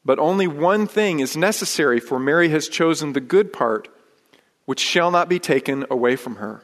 But 0.04 0.18
only 0.18 0.46
one 0.46 0.86
thing 0.86 1.20
is 1.20 1.36
necessary, 1.36 2.00
for 2.00 2.18
Mary 2.18 2.48
has 2.48 2.68
chosen 2.68 3.12
the 3.12 3.20
good 3.20 3.52
part, 3.52 3.88
which 4.64 4.80
shall 4.80 5.10
not 5.10 5.28
be 5.28 5.38
taken 5.38 5.84
away 5.90 6.16
from 6.16 6.36
her. 6.36 6.62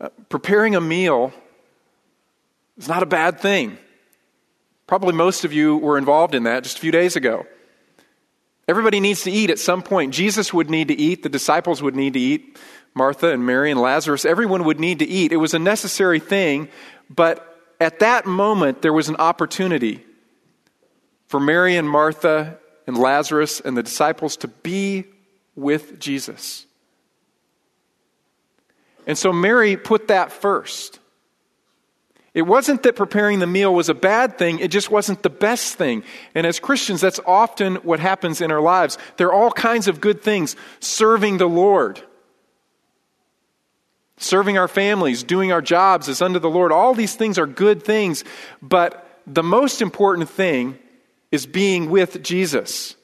Uh, 0.00 0.08
preparing 0.28 0.74
a 0.74 0.80
meal 0.80 1.32
is 2.76 2.88
not 2.88 3.04
a 3.04 3.06
bad 3.06 3.38
thing. 3.38 3.78
Probably 4.88 5.12
most 5.14 5.44
of 5.44 5.52
you 5.52 5.76
were 5.76 5.96
involved 5.96 6.34
in 6.34 6.42
that 6.42 6.64
just 6.64 6.78
a 6.78 6.80
few 6.80 6.90
days 6.90 7.14
ago. 7.14 7.46
Everybody 8.66 8.98
needs 8.98 9.22
to 9.22 9.30
eat 9.30 9.50
at 9.50 9.58
some 9.58 9.82
point. 9.82 10.12
Jesus 10.12 10.52
would 10.52 10.70
need 10.70 10.88
to 10.88 10.94
eat, 10.94 11.22
the 11.22 11.28
disciples 11.28 11.82
would 11.82 11.94
need 11.94 12.14
to 12.14 12.20
eat, 12.20 12.58
Martha 12.94 13.32
and 13.32 13.44
Mary 13.44 13.70
and 13.70 13.80
Lazarus, 13.80 14.24
everyone 14.24 14.64
would 14.64 14.78
need 14.78 15.00
to 15.00 15.06
eat. 15.06 15.32
It 15.32 15.36
was 15.36 15.54
a 15.54 15.58
necessary 15.58 16.20
thing, 16.20 16.68
but 17.10 17.58
at 17.80 17.98
that 17.98 18.24
moment 18.26 18.82
there 18.82 18.92
was 18.92 19.08
an 19.08 19.16
opportunity 19.16 20.04
for 21.26 21.40
Mary 21.40 21.76
and 21.76 21.88
Martha 21.88 22.58
and 22.86 22.96
Lazarus 22.96 23.60
and 23.60 23.76
the 23.76 23.82
disciples 23.82 24.36
to 24.38 24.48
be 24.48 25.04
with 25.56 25.98
Jesus. 25.98 26.66
And 29.06 29.18
so 29.18 29.32
Mary 29.32 29.76
put 29.76 30.08
that 30.08 30.32
first. 30.32 30.98
It 32.32 32.42
wasn't 32.42 32.82
that 32.82 32.96
preparing 32.96 33.38
the 33.38 33.46
meal 33.46 33.72
was 33.72 33.88
a 33.88 33.94
bad 33.94 34.38
thing, 34.38 34.58
it 34.58 34.70
just 34.70 34.90
wasn't 34.90 35.22
the 35.22 35.30
best 35.30 35.74
thing. 35.74 36.02
And 36.34 36.46
as 36.46 36.58
Christians, 36.58 37.00
that's 37.00 37.20
often 37.26 37.76
what 37.76 38.00
happens 38.00 38.40
in 38.40 38.50
our 38.50 38.60
lives. 38.60 38.98
There 39.16 39.28
are 39.28 39.32
all 39.32 39.52
kinds 39.52 39.86
of 39.86 40.00
good 40.00 40.22
things 40.22 40.56
serving 40.80 41.38
the 41.38 41.48
Lord, 41.48 42.02
serving 44.16 44.58
our 44.58 44.68
families, 44.68 45.22
doing 45.22 45.52
our 45.52 45.62
jobs 45.62 46.08
as 46.08 46.22
under 46.22 46.38
the 46.38 46.50
Lord. 46.50 46.72
All 46.72 46.94
these 46.94 47.14
things 47.14 47.38
are 47.38 47.46
good 47.46 47.82
things, 47.82 48.24
but 48.62 49.20
the 49.26 49.42
most 49.42 49.82
important 49.82 50.28
thing 50.28 50.78
is 51.32 51.46
being 51.46 51.90
with 51.90 52.22
Jesus. 52.22 52.96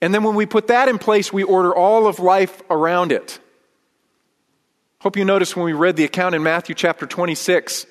And 0.00 0.14
then 0.14 0.22
when 0.22 0.34
we 0.34 0.46
put 0.46 0.68
that 0.68 0.88
in 0.88 0.98
place, 0.98 1.32
we 1.32 1.42
order 1.42 1.74
all 1.74 2.06
of 2.06 2.18
life 2.18 2.62
around 2.70 3.12
it. 3.12 3.38
Hope 5.00 5.16
you 5.16 5.24
noticed 5.24 5.56
when 5.56 5.64
we 5.64 5.72
read 5.72 5.96
the 5.96 6.04
account 6.04 6.34
in 6.34 6.42
Matthew 6.42 6.74
chapter 6.74 7.06
26 7.06 7.86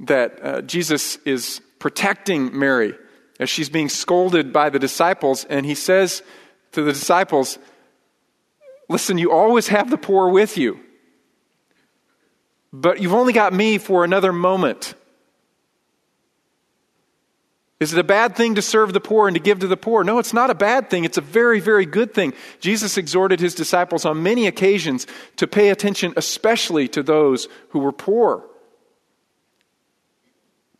that 0.00 0.44
uh, 0.44 0.62
Jesus 0.62 1.16
is 1.24 1.60
protecting 1.78 2.58
Mary 2.58 2.94
as 3.38 3.50
she's 3.50 3.68
being 3.68 3.88
scolded 3.88 4.52
by 4.52 4.70
the 4.70 4.78
disciples, 4.78 5.44
and 5.44 5.66
he 5.66 5.74
says 5.74 6.22
to 6.72 6.82
the 6.82 6.92
disciples, 6.92 7.58
Listen, 8.88 9.18
you 9.18 9.32
always 9.32 9.68
have 9.68 9.90
the 9.90 9.96
poor 9.96 10.28
with 10.28 10.58
you, 10.58 10.78
but 12.74 13.00
you've 13.00 13.14
only 13.14 13.32
got 13.32 13.52
me 13.52 13.78
for 13.78 14.02
another 14.02 14.32
moment. 14.32 14.94
Is 17.78 17.92
it 17.92 17.98
a 18.00 18.04
bad 18.04 18.34
thing 18.34 18.56
to 18.56 18.62
serve 18.62 18.92
the 18.92 19.00
poor 19.00 19.28
and 19.28 19.36
to 19.36 19.40
give 19.40 19.60
to 19.60 19.68
the 19.68 19.76
poor? 19.76 20.02
No, 20.02 20.18
it's 20.18 20.32
not 20.32 20.50
a 20.50 20.54
bad 20.54 20.90
thing. 20.90 21.04
It's 21.04 21.18
a 21.18 21.20
very, 21.20 21.60
very 21.60 21.86
good 21.86 22.12
thing. 22.12 22.32
Jesus 22.58 22.96
exhorted 22.96 23.38
his 23.38 23.54
disciples 23.54 24.04
on 24.04 24.24
many 24.24 24.48
occasions 24.48 25.06
to 25.36 25.46
pay 25.46 25.68
attention, 25.68 26.14
especially 26.16 26.88
to 26.88 27.02
those 27.02 27.46
who 27.68 27.78
were 27.78 27.92
poor. 27.92 28.44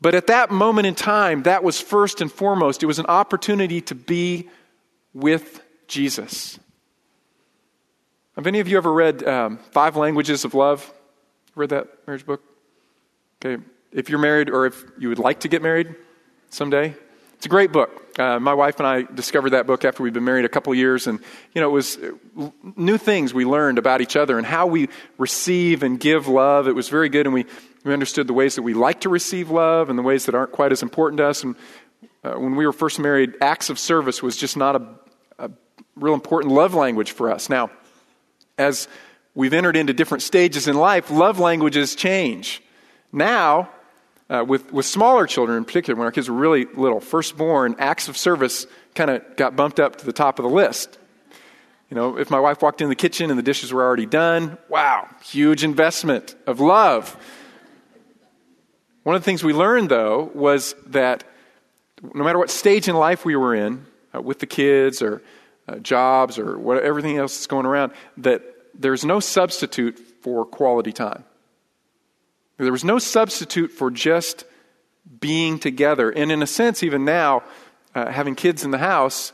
But 0.00 0.16
at 0.16 0.26
that 0.26 0.50
moment 0.50 0.88
in 0.88 0.96
time, 0.96 1.44
that 1.44 1.62
was 1.62 1.80
first 1.80 2.20
and 2.20 2.30
foremost. 2.30 2.82
It 2.82 2.86
was 2.86 2.98
an 2.98 3.06
opportunity 3.06 3.80
to 3.82 3.94
be 3.94 4.48
with 5.12 5.62
Jesus. 5.86 6.58
Have 8.34 8.48
any 8.48 8.58
of 8.58 8.66
you 8.66 8.78
ever 8.78 8.92
read 8.92 9.22
um, 9.22 9.58
Five 9.70 9.96
Languages 9.96 10.44
of 10.44 10.54
Love? 10.54 10.92
Read 11.54 11.70
that 11.70 12.06
marriage 12.06 12.26
book? 12.26 12.42
Okay. 13.44 13.62
If 13.92 14.08
you're 14.08 14.18
married 14.18 14.50
or 14.50 14.66
if 14.66 14.84
you 14.98 15.08
would 15.08 15.20
like 15.20 15.40
to 15.40 15.48
get 15.48 15.62
married 15.62 15.94
someday, 16.50 16.94
it's 17.34 17.46
a 17.46 17.48
great 17.48 17.72
book. 17.72 18.18
Uh, 18.18 18.40
my 18.40 18.54
wife 18.54 18.78
and 18.78 18.86
I 18.86 19.02
discovered 19.02 19.50
that 19.50 19.66
book 19.66 19.84
after 19.84 20.02
we'd 20.02 20.14
been 20.14 20.24
married 20.24 20.44
a 20.44 20.48
couple 20.48 20.74
years, 20.74 21.06
and 21.06 21.18
you 21.52 21.60
know 21.60 21.68
it 21.68 21.72
was 21.72 21.98
uh, 21.98 22.50
new 22.76 22.96
things 22.96 23.34
we 23.34 23.44
learned 23.44 23.78
about 23.78 24.00
each 24.00 24.16
other 24.16 24.38
and 24.38 24.46
how 24.46 24.66
we 24.66 24.88
receive 25.18 25.82
and 25.82 26.00
give 26.00 26.26
love. 26.26 26.66
It 26.68 26.74
was 26.74 26.88
very 26.88 27.08
good, 27.08 27.26
and 27.26 27.34
we 27.34 27.44
we 27.84 27.92
understood 27.92 28.26
the 28.26 28.32
ways 28.32 28.54
that 28.54 28.62
we 28.62 28.72
like 28.72 29.02
to 29.02 29.08
receive 29.08 29.50
love 29.50 29.90
and 29.90 29.98
the 29.98 30.02
ways 30.02 30.26
that 30.26 30.34
aren't 30.34 30.52
quite 30.52 30.72
as 30.72 30.82
important 30.82 31.18
to 31.18 31.26
us. 31.26 31.44
And 31.44 31.54
uh, 32.24 32.32
when 32.34 32.56
we 32.56 32.66
were 32.66 32.72
first 32.72 32.98
married, 32.98 33.34
acts 33.40 33.68
of 33.68 33.78
service 33.78 34.22
was 34.22 34.36
just 34.36 34.56
not 34.56 34.76
a, 34.76 34.88
a 35.38 35.50
real 35.96 36.14
important 36.14 36.54
love 36.54 36.74
language 36.74 37.12
for 37.12 37.30
us. 37.30 37.50
Now, 37.50 37.70
as 38.56 38.88
we've 39.34 39.52
entered 39.52 39.76
into 39.76 39.92
different 39.92 40.22
stages 40.22 40.68
in 40.68 40.76
life, 40.76 41.10
love 41.10 41.38
languages 41.38 41.94
change. 41.94 42.62
Now, 43.12 43.70
uh, 44.30 44.44
with, 44.46 44.72
with 44.72 44.86
smaller 44.86 45.26
children 45.26 45.58
in 45.58 45.64
particular, 45.64 45.98
when 45.98 46.06
our 46.06 46.12
kids 46.12 46.28
were 46.28 46.36
really 46.36 46.64
little, 46.64 47.00
firstborn, 47.00 47.76
acts 47.78 48.08
of 48.08 48.16
service 48.16 48.66
kind 48.94 49.10
of 49.10 49.36
got 49.36 49.54
bumped 49.56 49.78
up 49.78 49.96
to 49.96 50.06
the 50.06 50.12
top 50.12 50.38
of 50.38 50.44
the 50.44 50.50
list. 50.50 50.98
You 51.90 51.96
know, 51.96 52.18
if 52.18 52.30
my 52.30 52.40
wife 52.40 52.62
walked 52.62 52.80
in 52.80 52.88
the 52.88 52.96
kitchen 52.96 53.30
and 53.30 53.38
the 53.38 53.42
dishes 53.42 53.72
were 53.72 53.82
already 53.82 54.06
done, 54.06 54.58
wow, 54.68 55.08
huge 55.22 55.62
investment 55.62 56.34
of 56.46 56.58
love. 56.60 57.16
One 59.02 59.14
of 59.14 59.20
the 59.22 59.24
things 59.26 59.44
we 59.44 59.52
learned, 59.52 59.90
though, 59.90 60.30
was 60.34 60.74
that 60.86 61.24
no 62.02 62.24
matter 62.24 62.38
what 62.38 62.50
stage 62.50 62.88
in 62.88 62.96
life 62.96 63.24
we 63.24 63.36
were 63.36 63.54
in, 63.54 63.84
uh, 64.14 64.22
with 64.22 64.38
the 64.38 64.46
kids 64.46 65.02
or 65.02 65.22
uh, 65.68 65.76
jobs 65.76 66.38
or 66.38 66.58
what, 66.58 66.82
everything 66.82 67.18
else 67.18 67.36
that's 67.36 67.46
going 67.46 67.66
around, 67.66 67.92
that 68.16 68.42
there's 68.78 69.04
no 69.04 69.20
substitute 69.20 69.98
for 70.22 70.44
quality 70.44 70.92
time. 70.92 71.24
There 72.58 72.72
was 72.72 72.84
no 72.84 72.98
substitute 72.98 73.72
for 73.72 73.90
just 73.90 74.44
being 75.20 75.58
together. 75.58 76.10
And 76.10 76.30
in 76.30 76.42
a 76.42 76.46
sense, 76.46 76.82
even 76.82 77.04
now, 77.04 77.42
uh, 77.94 78.10
having 78.10 78.34
kids 78.34 78.64
in 78.64 78.70
the 78.70 78.78
house, 78.78 79.32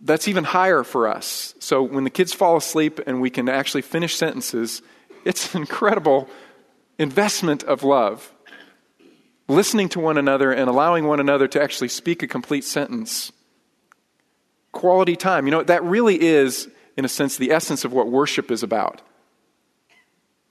that's 0.00 0.28
even 0.28 0.44
higher 0.44 0.84
for 0.84 1.08
us. 1.08 1.54
So 1.58 1.82
when 1.82 2.04
the 2.04 2.10
kids 2.10 2.32
fall 2.32 2.56
asleep 2.56 3.00
and 3.06 3.20
we 3.20 3.30
can 3.30 3.48
actually 3.48 3.82
finish 3.82 4.16
sentences, 4.16 4.82
it's 5.24 5.54
an 5.54 5.60
incredible 5.60 6.28
investment 6.98 7.64
of 7.64 7.82
love 7.82 8.32
listening 9.48 9.88
to 9.90 10.00
one 10.00 10.18
another 10.18 10.52
and 10.52 10.68
allowing 10.68 11.06
one 11.06 11.20
another 11.20 11.46
to 11.48 11.62
actually 11.62 11.88
speak 11.88 12.22
a 12.22 12.26
complete 12.26 12.64
sentence. 12.64 13.32
Quality 14.72 15.16
time. 15.16 15.46
You 15.46 15.52
know, 15.52 15.62
that 15.62 15.82
really 15.84 16.20
is, 16.20 16.68
in 16.96 17.04
a 17.04 17.08
sense, 17.08 17.36
the 17.36 17.52
essence 17.52 17.84
of 17.84 17.92
what 17.92 18.08
worship 18.08 18.50
is 18.50 18.62
about. 18.62 19.02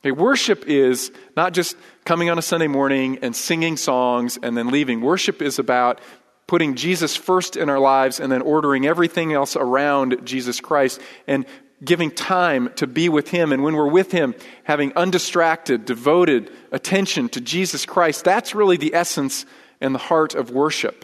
Okay, 0.01 0.11
worship 0.11 0.65
is 0.67 1.11
not 1.35 1.53
just 1.53 1.75
coming 2.05 2.29
on 2.29 2.37
a 2.37 2.41
Sunday 2.41 2.67
morning 2.67 3.19
and 3.23 3.35
singing 3.35 3.75
songs 3.75 4.37
and 4.41 4.55
then 4.55 4.67
leaving. 4.67 5.01
Worship 5.01 5.41
is 5.41 5.57
about 5.57 5.99
putting 6.47 6.75
Jesus 6.75 7.15
first 7.15 7.57
in 7.57 7.69
our 7.69 7.79
lives 7.79 8.19
and 8.19 8.31
then 8.31 8.43
ordering 8.43 8.85
everything 8.85 9.33
else 9.33 9.55
around 9.55 10.21
Jesus 10.23 10.59
Christ 10.59 11.01
and 11.25 11.45
giving 11.83 12.11
time 12.11 12.71
to 12.75 12.85
be 12.85 13.09
with 13.09 13.29
Him. 13.29 13.51
And 13.51 13.63
when 13.63 13.75
we're 13.75 13.89
with 13.89 14.11
Him, 14.11 14.35
having 14.63 14.93
undistracted, 14.93 15.85
devoted 15.85 16.51
attention 16.71 17.29
to 17.29 17.41
Jesus 17.41 17.85
Christ, 17.85 18.23
that's 18.23 18.53
really 18.53 18.77
the 18.77 18.93
essence 18.93 19.45
and 19.81 19.93
the 19.93 19.99
heart 19.99 20.35
of 20.35 20.51
worship, 20.51 21.03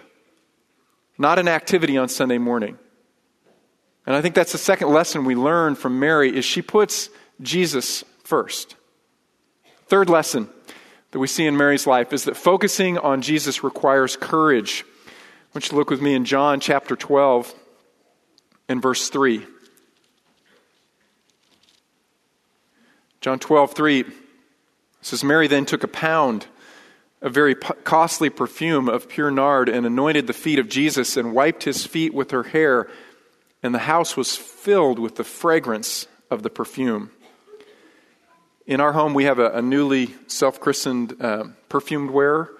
not 1.18 1.40
an 1.40 1.48
activity 1.48 1.98
on 1.98 2.08
Sunday 2.08 2.38
morning. 2.38 2.78
And 4.06 4.16
I 4.16 4.22
think 4.22 4.36
that's 4.36 4.52
the 4.52 4.58
second 4.58 4.90
lesson 4.90 5.26
we 5.26 5.36
learn 5.36 5.76
from 5.76 6.00
Mary 6.00 6.36
is 6.36 6.44
she 6.44 6.62
puts 6.62 7.10
Jesus 7.42 8.04
first. 8.24 8.76
Third 9.88 10.10
lesson 10.10 10.50
that 11.12 11.20
we 11.20 11.28
see 11.28 11.46
in 11.46 11.58
Mary's 11.58 11.86
life 11.86 12.14
is 12.14 12.24
that 12.24 12.38
focusing 12.38 12.98
on 12.98 13.22
Jesus 13.22 13.64
requires 13.64 14.16
courage. 14.16 14.86
I 15.08 15.12
want 15.54 15.66
you 15.66 15.72
to 15.72 15.76
look 15.76 15.90
with 15.90 16.02
me 16.02 16.16
in 16.16 16.26
John 16.26 16.60
chapter 16.60 16.96
12 16.96 17.54
and 18.70 18.82
verse 18.82 19.10
3. 19.10 19.46
John 23.20 23.38
12, 23.38 23.74
3 23.74 24.06
says, 25.02 25.24
Mary 25.24 25.48
then 25.48 25.66
took 25.66 25.84
a 25.84 25.88
pound 25.88 26.48
of 27.22 27.34
very 27.34 27.54
costly 27.54 28.30
perfume 28.30 28.90
of 28.90 29.08
pure 29.08 29.30
nard 29.30 29.70
and 29.70 29.86
anointed 29.86 30.26
the 30.26 30.34
feet 30.34 30.58
of 30.58 30.70
Jesus 30.70 31.18
and 31.18 31.34
wiped 31.34 31.64
his 31.64 31.86
feet 31.86 32.14
with 32.14 32.32
her 32.32 32.44
hair, 32.44 32.88
and 33.64 33.74
the 33.74 33.80
house 33.80 34.18
was 34.18 34.36
filled 34.36 35.00
with 35.00 35.16
the 35.16 35.24
fragrance 35.24 36.08
of 36.30 36.44
the 36.44 36.50
perfume. 36.50 37.12
In 38.66 38.80
our 38.80 38.94
home, 38.94 39.14
we 39.14 39.26
have 39.26 39.40
a, 39.40 39.52
a 39.52 39.62
newly 39.62 40.14
self 40.28 40.60
christened 40.60 41.22
uh, 41.22 41.46
perfumed 41.70 42.12
wearer, 42.12 42.52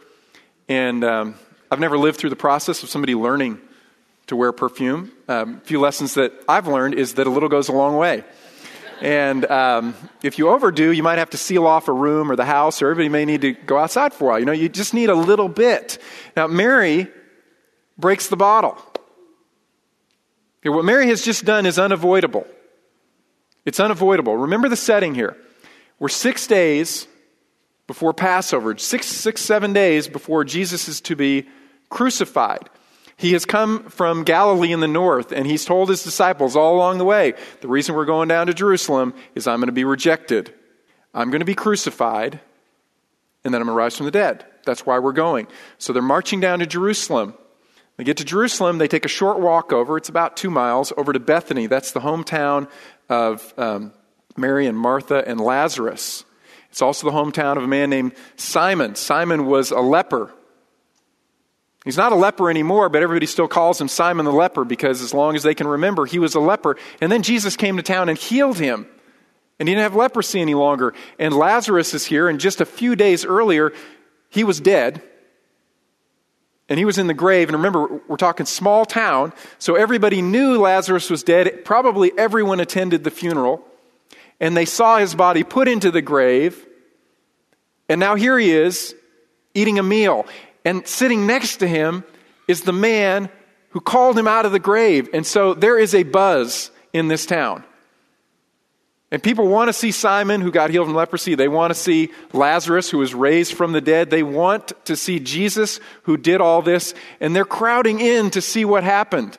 and 0.68 1.04
um, 1.04 1.36
I've 1.70 1.80
never 1.80 1.98
lived 1.98 2.20
through 2.20 2.32
the 2.32 2.36
process 2.36 2.84
of 2.84 2.90
somebody 2.90 3.16
learning 3.16 3.60
to 4.28 4.36
wear 4.36 4.52
perfume. 4.52 5.12
Um, 5.28 5.58
a 5.58 5.60
few 5.62 5.80
lessons 5.80 6.16
that 6.16 6.34
I've 6.48 6.68
learned 6.68 6.96
is 6.96 7.16
that 7.16 7.28
a 7.28 7.30
little 7.30 7.50
goes 7.50 7.70
a 7.70 7.74
long 7.74 7.98
way. 7.98 8.24
And 9.02 9.46
um, 9.46 9.96
if 10.22 10.38
you 10.38 10.50
overdo, 10.50 10.92
you 10.92 11.02
might 11.02 11.18
have 11.18 11.32
to 11.32 11.38
seal 11.38 11.66
off 11.66 11.88
a 11.88 11.94
room 11.94 12.32
or 12.32 12.36
the 12.36 12.46
house, 12.46 12.82
or 12.82 12.92
everybody 12.92 13.10
may 13.10 13.26
need 13.26 13.42
to 13.42 13.54
go 13.54 13.78
outside 13.78 14.14
for 14.14 14.26
a 14.26 14.28
while. 14.30 14.40
You 14.40 14.46
know, 14.46 14.52
you 14.52 14.70
just 14.70 14.94
need 14.94 15.10
a 15.10 15.16
little 15.16 15.50
bit. 15.50 15.98
Now, 16.38 16.48
Mary 16.48 17.08
breaks 17.98 18.28
the 18.28 18.38
bottle. 18.38 18.78
What 20.64 20.86
Mary 20.86 21.08
has 21.08 21.24
just 21.24 21.46
done 21.46 21.66
is 21.66 21.80
unavoidable. 21.80 22.46
It's 23.66 23.80
unavoidable. 23.80 24.38
Remember 24.38 24.70
the 24.70 24.76
setting 24.76 25.16
here. 25.16 25.36
We're 26.00 26.10
six 26.10 26.48
days 26.48 27.08
before 27.88 28.14
Passover, 28.14 28.78
six, 28.78 29.08
six, 29.08 29.42
seven 29.42 29.74
days 29.74 30.08
before 30.08 30.44
Jesus 30.44 30.88
is 30.88 31.02
to 31.02 31.16
be 31.16 31.48
crucified. 31.90 32.70
He 33.18 33.34
has 33.34 33.46
come 33.46 33.84
from 33.90 34.24
Galilee 34.24 34.72
in 34.72 34.80
the 34.80 34.88
north, 34.88 35.32
and 35.32 35.46
he's 35.46 35.66
told 35.66 35.90
his 35.90 36.04
disciples 36.04 36.56
all 36.56 36.76
along 36.76 36.98
the 36.98 37.06
way 37.06 37.34
the 37.60 37.68
reason 37.68 37.94
we're 37.94 38.06
going 38.06 38.28
down 38.28 38.48
to 38.48 38.54
Jerusalem 38.54 39.14
is 39.36 39.46
I'm 39.46 39.60
going 39.60 39.68
to 39.68 39.74
be 39.74 39.84
rejected. 39.84 40.54
I'm 41.14 41.30
going 41.30 41.42
to 41.42 41.46
be 41.46 41.54
crucified, 41.54 42.40
and 43.44 43.54
then 43.54 43.62
I'm 43.62 43.68
going 43.68 43.76
to 43.76 43.80
rise 43.80 43.98
from 43.98 44.06
the 44.06 44.12
dead. 44.12 44.46
That's 44.66 44.86
why 44.86 45.00
we're 45.00 45.12
going. 45.12 45.48
So 45.78 45.94
they're 45.94 46.02
marching 46.02 46.40
down 46.40 46.60
to 46.60 46.66
Jerusalem. 46.66 47.36
They 48.02 48.06
get 48.06 48.18
to 48.18 48.26
Jerusalem, 48.26 48.80
they 48.80 48.88
take 48.88 49.06
a 49.06 49.08
short 49.08 49.40
walk 49.40 49.72
over, 49.72 49.96
it's 49.96 50.10
about 50.10 50.36
two 50.36 50.50
miles, 50.50 50.92
over 50.98 51.14
to 51.14 51.20
Bethany. 51.20 51.68
That's 51.68 51.92
the 51.92 52.00
hometown 52.00 52.68
of 53.10 53.54
um, 53.60 53.94
Mary 54.36 54.66
and 54.66 54.76
Martha 54.76 55.24
and 55.28 55.40
Lazarus. 55.40 56.26
It's 56.72 56.82
also 56.82 57.06
the 57.06 57.16
hometown 57.16 57.58
of 57.58 57.64
a 57.64 57.68
man 57.68 57.92
named 57.92 58.14
Simon. 58.38 58.96
Simon 58.96 59.46
was 59.46 59.70
a 59.70 59.82
leper. 59.82 60.34
He's 61.86 61.96
not 61.96 62.12
a 62.12 62.16
leper 62.16 62.50
anymore, 62.50 62.90
but 62.90 63.04
everybody 63.04 63.28
still 63.28 63.48
calls 63.48 63.80
him 63.80 63.88
Simon 63.88 64.26
the 64.26 64.32
leper 64.32 64.66
because 64.66 65.04
as 65.04 65.14
long 65.14 65.36
as 65.36 65.44
they 65.44 65.54
can 65.54 65.68
remember, 65.68 66.08
he 66.08 66.18
was 66.18 66.34
a 66.34 66.40
leper. 66.40 66.78
And 67.02 67.12
then 67.12 67.22
Jesus 67.22 67.56
came 67.56 67.78
to 67.78 67.84
town 67.84 68.10
and 68.10 68.18
healed 68.18 68.58
him. 68.58 68.88
And 69.60 69.70
he 69.70 69.76
didn't 69.76 69.84
have 69.84 69.96
leprosy 69.96 70.42
any 70.42 70.56
longer. 70.56 70.96
And 71.20 71.36
Lazarus 71.36 71.94
is 71.94 72.04
here, 72.04 72.30
and 72.30 72.40
just 72.40 72.62
a 72.62 72.66
few 72.66 72.96
days 72.96 73.26
earlier, 73.26 73.74
he 74.30 74.44
was 74.44 74.60
dead. 74.60 75.04
And 76.72 76.80
he 76.80 76.86
was 76.86 76.98
in 76.98 77.08
the 77.08 77.14
grave. 77.14 77.50
And 77.50 77.58
remember, 77.58 78.00
we're 78.08 78.16
talking 78.16 78.46
small 78.46 78.86
town, 78.86 79.34
so 79.60 79.76
everybody 79.76 80.22
knew 80.22 80.58
Lazarus 80.58 81.10
was 81.10 81.22
dead. 81.22 81.66
Probably 81.66 82.14
everyone 82.18 82.62
attended 82.62 83.04
the 83.04 83.12
funeral. 83.12 83.62
And 84.40 84.56
they 84.56 84.64
saw 84.64 84.98
his 84.98 85.14
body 85.14 85.44
put 85.44 85.68
into 85.68 85.92
the 85.92 86.02
grave. 86.02 86.66
And 87.90 88.00
now 88.00 88.16
here 88.16 88.40
he 88.40 88.52
is 88.52 88.96
eating 89.54 89.80
a 89.80 89.84
meal. 89.84 90.26
And 90.64 90.88
sitting 90.88 91.28
next 91.28 91.58
to 91.58 91.68
him 91.68 92.06
is 92.48 92.62
the 92.62 92.72
man 92.72 93.30
who 93.72 93.82
called 93.82 94.18
him 94.18 94.30
out 94.30 94.46
of 94.46 94.54
the 94.54 94.60
grave. 94.60 95.10
And 95.14 95.28
so 95.28 95.54
there 95.54 95.78
is 95.78 95.94
a 95.94 96.04
buzz 96.04 96.72
in 96.94 97.10
this 97.10 97.26
town. 97.26 97.66
And 99.12 99.22
people 99.22 99.48
want 99.48 99.68
to 99.68 99.74
see 99.74 99.92
Simon, 99.92 100.40
who 100.40 100.52
got 100.52 100.70
healed 100.70 100.88
from 100.88 100.96
leprosy. 100.96 101.36
They 101.36 101.50
want 101.50 101.72
to 101.72 101.80
see 101.80 102.12
Lazarus, 102.32 102.90
who 102.90 103.00
was 103.00 103.14
raised 103.14 103.54
from 103.54 103.74
the 103.74 103.82
dead. 103.82 104.10
They 104.10 104.24
want 104.24 104.72
to 104.86 104.96
see 104.96 105.20
Jesus, 105.20 105.82
who 106.04 106.16
did 106.16 106.40
all 106.40 106.62
this. 106.62 106.94
And 107.20 107.36
they're 107.36 107.44
crowding 107.44 108.00
in 108.00 108.32
to 108.32 108.42
see 108.42 108.64
what 108.64 108.86
happened. 108.86 109.38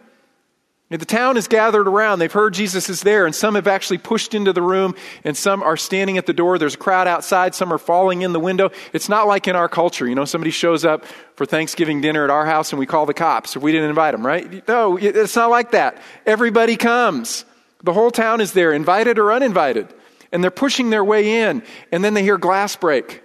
The 0.90 1.06
town 1.06 1.38
is 1.38 1.48
gathered 1.48 1.88
around. 1.88 2.18
They've 2.18 2.30
heard 2.30 2.52
Jesus 2.52 2.90
is 2.90 3.00
there, 3.00 3.24
and 3.24 3.34
some 3.34 3.54
have 3.54 3.66
actually 3.66 3.96
pushed 3.96 4.34
into 4.34 4.52
the 4.52 4.60
room, 4.60 4.94
and 5.24 5.34
some 5.34 5.62
are 5.62 5.78
standing 5.78 6.18
at 6.18 6.26
the 6.26 6.34
door. 6.34 6.58
There's 6.58 6.74
a 6.74 6.78
crowd 6.78 7.08
outside. 7.08 7.54
Some 7.54 7.72
are 7.72 7.78
falling 7.78 8.20
in 8.20 8.34
the 8.34 8.40
window. 8.40 8.72
It's 8.92 9.08
not 9.08 9.26
like 9.26 9.48
in 9.48 9.56
our 9.56 9.70
culture. 9.70 10.06
You 10.06 10.14
know, 10.14 10.26
somebody 10.26 10.50
shows 10.50 10.84
up 10.84 11.06
for 11.34 11.46
Thanksgiving 11.46 12.02
dinner 12.02 12.24
at 12.24 12.30
our 12.30 12.44
house, 12.44 12.72
and 12.72 12.78
we 12.78 12.84
call 12.84 13.06
the 13.06 13.14
cops 13.14 13.56
if 13.56 13.62
we 13.62 13.72
didn't 13.72 13.88
invite 13.88 14.12
them, 14.12 14.26
right? 14.26 14.68
No, 14.68 14.98
it's 14.98 15.34
not 15.34 15.48
like 15.48 15.70
that. 15.70 15.96
Everybody 16.26 16.76
comes. 16.76 17.46
The 17.82 17.92
whole 17.92 18.10
town 18.10 18.40
is 18.40 18.52
there, 18.52 18.72
invited 18.72 19.18
or 19.18 19.32
uninvited, 19.32 19.92
and 20.30 20.42
they're 20.42 20.50
pushing 20.50 20.90
their 20.90 21.04
way 21.04 21.42
in, 21.42 21.62
and 21.90 22.04
then 22.04 22.14
they 22.14 22.22
hear 22.22 22.38
glass 22.38 22.76
break. 22.76 23.22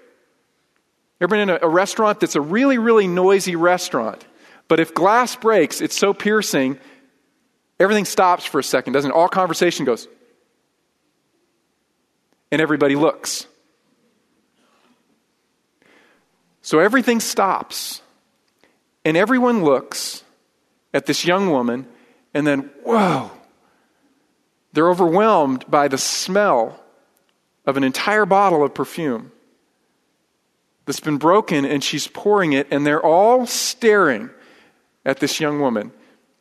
Ever 1.21 1.29
been 1.29 1.49
in 1.49 1.49
a, 1.49 1.59
a 1.63 1.69
restaurant 1.69 2.19
that's 2.19 2.35
a 2.35 2.41
really, 2.41 2.77
really 2.77 3.07
noisy 3.07 3.55
restaurant? 3.55 4.25
But 4.67 4.79
if 4.79 4.93
glass 4.93 5.35
breaks, 5.35 5.81
it's 5.81 5.97
so 5.97 6.13
piercing 6.13 6.79
Everything 7.79 8.05
stops 8.05 8.45
for 8.45 8.59
a 8.59 8.63
second, 8.63 8.93
doesn't 8.93 9.11
it? 9.11 9.13
All 9.13 9.29
conversation 9.29 9.85
goes. 9.85 10.07
And 12.51 12.61
everybody 12.61 12.95
looks. 12.95 13.45
So 16.61 16.79
everything 16.79 17.19
stops. 17.19 18.01
And 19.05 19.15
everyone 19.15 19.63
looks 19.63 20.23
at 20.93 21.05
this 21.05 21.23
young 21.23 21.49
woman, 21.49 21.85
and 22.33 22.47
then, 22.47 22.71
whoa, 22.83 23.31
they're 24.77 24.89
overwhelmed 24.89 25.65
by 25.69 25.87
the 25.87 25.97
smell 25.97 26.79
of 27.65 27.77
an 27.77 27.83
entire 27.83 28.25
bottle 28.25 28.63
of 28.63 28.73
perfume 28.73 29.31
that's 30.85 30.99
been 30.99 31.17
broken, 31.17 31.65
and 31.65 31.83
she's 31.83 32.07
pouring 32.07 32.53
it, 32.53 32.67
and 32.71 32.85
they're 32.85 33.03
all 33.03 33.45
staring 33.45 34.29
at 35.03 35.19
this 35.19 35.39
young 35.39 35.59
woman. 35.59 35.91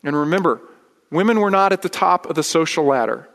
And 0.05 0.15
remember, 0.15 0.61
Women 1.11 1.41
were 1.41 1.51
not 1.51 1.73
at 1.73 1.83
the 1.83 1.89
top 1.89 2.27
of 2.27 2.35
the 2.35 2.43
social 2.43 2.85
ladder. 2.85 3.29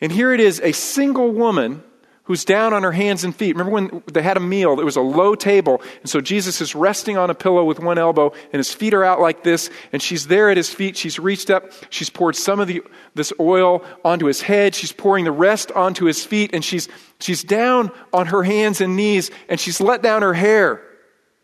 And 0.00 0.12
here 0.12 0.32
it 0.32 0.40
is 0.40 0.60
a 0.60 0.72
single 0.72 1.30
woman 1.32 1.82
who's 2.26 2.44
down 2.44 2.72
on 2.72 2.82
her 2.82 2.92
hands 2.92 3.22
and 3.24 3.34
feet. 3.34 3.54
Remember 3.54 3.72
when 3.72 4.02
they 4.12 4.22
had 4.22 4.36
a 4.36 4.40
meal? 4.40 4.78
It 4.80 4.84
was 4.84 4.96
a 4.96 5.00
low 5.00 5.34
table. 5.36 5.80
And 6.00 6.10
so 6.10 6.20
Jesus 6.20 6.60
is 6.60 6.74
resting 6.74 7.16
on 7.16 7.30
a 7.30 7.34
pillow 7.34 7.64
with 7.64 7.78
one 7.78 7.98
elbow, 7.98 8.32
and 8.52 8.58
his 8.58 8.74
feet 8.74 8.94
are 8.94 9.04
out 9.04 9.20
like 9.20 9.44
this, 9.44 9.70
and 9.92 10.02
she's 10.02 10.26
there 10.26 10.50
at 10.50 10.56
his 10.56 10.68
feet. 10.68 10.96
She's 10.96 11.18
reached 11.18 11.50
up. 11.50 11.70
She's 11.88 12.10
poured 12.10 12.34
some 12.34 12.58
of 12.58 12.66
the, 12.66 12.82
this 13.14 13.32
oil 13.38 13.84
onto 14.04 14.26
his 14.26 14.42
head. 14.42 14.74
She's 14.74 14.92
pouring 14.92 15.24
the 15.24 15.32
rest 15.32 15.70
onto 15.72 16.04
his 16.04 16.24
feet, 16.24 16.50
and 16.52 16.64
she's, 16.64 16.88
she's 17.20 17.44
down 17.44 17.92
on 18.12 18.26
her 18.26 18.42
hands 18.42 18.80
and 18.80 18.96
knees, 18.96 19.30
and 19.48 19.60
she's 19.60 19.80
let 19.80 20.02
down 20.02 20.22
her 20.22 20.34
hair. 20.34 20.82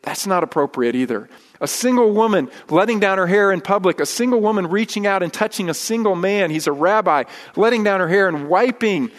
That's 0.02 0.26
not 0.26 0.42
appropriate 0.42 0.96
either. 0.96 1.28
A 1.60 1.68
single 1.68 2.10
woman 2.10 2.50
letting 2.68 2.98
down 2.98 3.18
her 3.18 3.28
hair 3.28 3.52
in 3.52 3.60
public, 3.60 4.00
a 4.00 4.06
single 4.06 4.40
woman 4.40 4.66
reaching 4.66 5.06
out 5.06 5.22
and 5.22 5.32
touching 5.32 5.70
a 5.70 5.74
single 5.74 6.16
man, 6.16 6.50
he's 6.50 6.66
a 6.66 6.72
rabbi, 6.72 7.22
letting 7.54 7.84
down 7.84 8.00
her 8.00 8.08
hair 8.08 8.26
and 8.26 8.48
wiping 8.48 9.12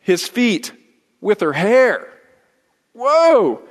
his 0.00 0.26
feet 0.26 0.72
with 1.20 1.40
her 1.40 1.52
hair. 1.52 2.08
Whoa! 2.92 3.62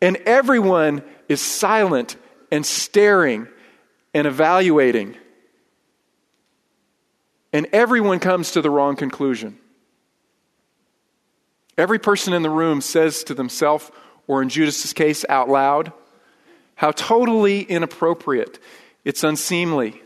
And 0.00 0.16
everyone 0.18 1.02
is 1.28 1.40
silent 1.40 2.16
and 2.50 2.64
staring 2.64 3.48
and 4.14 4.26
evaluating. 4.26 5.16
And 7.52 7.66
everyone 7.72 8.18
comes 8.18 8.52
to 8.52 8.62
the 8.62 8.70
wrong 8.70 8.96
conclusion. 8.96 9.58
Every 11.76 11.98
person 11.98 12.32
in 12.32 12.42
the 12.42 12.50
room 12.50 12.80
says 12.80 13.24
to 13.24 13.34
themselves, 13.34 13.90
or 14.26 14.42
in 14.42 14.48
Judas's 14.48 14.92
case, 14.92 15.24
out 15.28 15.48
loud, 15.48 15.92
how 16.74 16.92
totally 16.92 17.62
inappropriate. 17.62 18.58
It's 19.04 19.24
unseemly. 19.24 20.00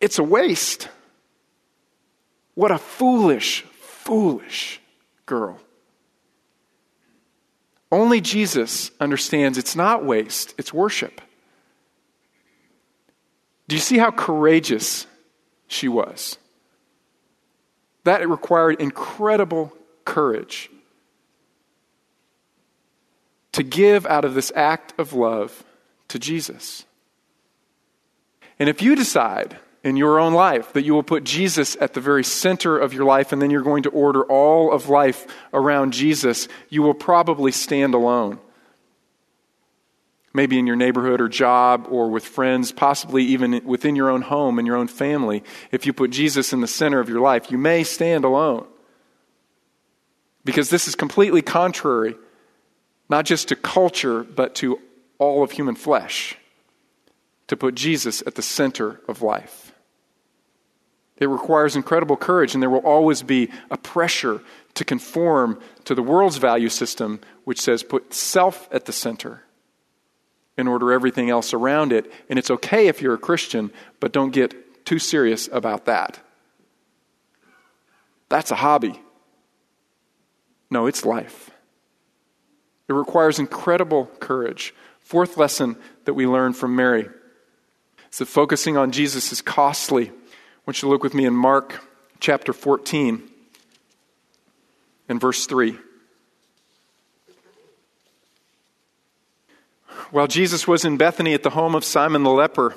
It's 0.00 0.18
a 0.18 0.22
waste. 0.22 0.88
What 2.54 2.70
a 2.70 2.78
foolish, 2.78 3.62
foolish 3.62 4.80
girl. 5.28 5.60
Only 7.92 8.20
Jesus 8.20 8.90
understands 8.98 9.56
it's 9.56 9.76
not 9.76 10.04
waste, 10.04 10.54
it's 10.58 10.74
worship. 10.74 11.20
Do 13.68 13.76
you 13.76 13.80
see 13.80 13.98
how 13.98 14.10
courageous 14.10 15.06
she 15.68 15.88
was? 15.88 16.38
That 18.04 18.28
required 18.28 18.80
incredible 18.80 19.72
courage 20.04 20.70
to 23.52 23.62
give 23.62 24.06
out 24.06 24.24
of 24.24 24.34
this 24.34 24.50
act 24.54 24.94
of 24.98 25.12
love 25.12 25.64
to 26.08 26.18
Jesus. 26.18 26.84
And 28.58 28.68
if 28.68 28.82
you 28.82 28.96
decide 28.96 29.58
in 29.84 29.96
your 29.96 30.18
own 30.18 30.34
life 30.34 30.72
that 30.72 30.84
you 30.84 30.92
will 30.92 31.02
put 31.02 31.24
Jesus 31.24 31.76
at 31.80 31.94
the 31.94 32.00
very 32.00 32.24
center 32.24 32.78
of 32.78 32.92
your 32.92 33.04
life 33.04 33.32
and 33.32 33.40
then 33.40 33.50
you're 33.50 33.62
going 33.62 33.84
to 33.84 33.90
order 33.90 34.24
all 34.24 34.72
of 34.72 34.88
life 34.88 35.26
around 35.52 35.92
Jesus, 35.92 36.48
you 36.68 36.82
will 36.82 36.94
probably 36.94 37.52
stand 37.52 37.94
alone. 37.94 38.38
Maybe 40.34 40.58
in 40.58 40.66
your 40.66 40.76
neighborhood 40.76 41.20
or 41.20 41.28
job 41.28 41.86
or 41.90 42.10
with 42.10 42.24
friends, 42.24 42.70
possibly 42.70 43.24
even 43.24 43.64
within 43.64 43.96
your 43.96 44.10
own 44.10 44.22
home 44.22 44.58
and 44.58 44.66
your 44.66 44.76
own 44.76 44.88
family. 44.88 45.42
If 45.72 45.86
you 45.86 45.92
put 45.92 46.10
Jesus 46.10 46.52
in 46.52 46.60
the 46.60 46.66
center 46.66 47.00
of 47.00 47.08
your 47.08 47.20
life, 47.20 47.50
you 47.50 47.58
may 47.58 47.82
stand 47.82 48.24
alone. 48.24 48.66
Because 50.44 50.70
this 50.70 50.86
is 50.86 50.94
completely 50.94 51.42
contrary 51.42 52.14
not 53.08 53.24
just 53.24 53.48
to 53.48 53.56
culture, 53.56 54.22
but 54.22 54.54
to 54.56 54.78
all 55.18 55.42
of 55.42 55.52
human 55.52 55.74
flesh, 55.74 56.36
to 57.46 57.56
put 57.56 57.74
Jesus 57.74 58.22
at 58.26 58.34
the 58.34 58.42
center 58.42 59.00
of 59.08 59.22
life. 59.22 59.67
It 61.20 61.28
requires 61.28 61.74
incredible 61.74 62.16
courage, 62.16 62.54
and 62.54 62.62
there 62.62 62.70
will 62.70 62.78
always 62.78 63.22
be 63.22 63.50
a 63.70 63.76
pressure 63.76 64.40
to 64.74 64.84
conform 64.84 65.60
to 65.84 65.94
the 65.94 66.02
world's 66.02 66.36
value 66.36 66.68
system, 66.68 67.20
which 67.44 67.60
says 67.60 67.82
put 67.82 68.14
self 68.14 68.68
at 68.70 68.84
the 68.84 68.92
center 68.92 69.42
and 70.56 70.68
order 70.68 70.92
everything 70.92 71.30
else 71.30 71.52
around 71.52 71.92
it. 71.92 72.12
And 72.28 72.38
it's 72.38 72.50
okay 72.50 72.88
if 72.88 73.02
you're 73.02 73.14
a 73.14 73.18
Christian, 73.18 73.72
but 74.00 74.12
don't 74.12 74.30
get 74.30 74.84
too 74.84 74.98
serious 74.98 75.48
about 75.50 75.86
that. 75.86 76.20
That's 78.28 78.50
a 78.50 78.56
hobby. 78.56 79.00
No, 80.70 80.86
it's 80.86 81.04
life. 81.04 81.50
It 82.88 82.92
requires 82.92 83.38
incredible 83.38 84.06
courage. 84.20 84.74
Fourth 85.00 85.36
lesson 85.36 85.76
that 86.04 86.14
we 86.14 86.26
learn 86.26 86.52
from 86.52 86.76
Mary 86.76 87.08
is 88.10 88.18
that 88.18 88.26
focusing 88.26 88.76
on 88.76 88.92
Jesus 88.92 89.32
is 89.32 89.40
costly. 89.40 90.12
Want 90.68 90.82
you 90.82 90.86
to 90.86 90.90
look 90.90 91.02
with 91.02 91.14
me 91.14 91.24
in 91.24 91.34
Mark 91.34 91.82
chapter 92.20 92.52
14 92.52 93.22
and 95.08 95.18
verse 95.18 95.46
3. 95.46 95.78
While 100.10 100.26
Jesus 100.26 100.68
was 100.68 100.84
in 100.84 100.98
Bethany 100.98 101.32
at 101.32 101.42
the 101.42 101.48
home 101.48 101.74
of 101.74 101.86
Simon 101.86 102.22
the 102.22 102.30
leper, 102.30 102.74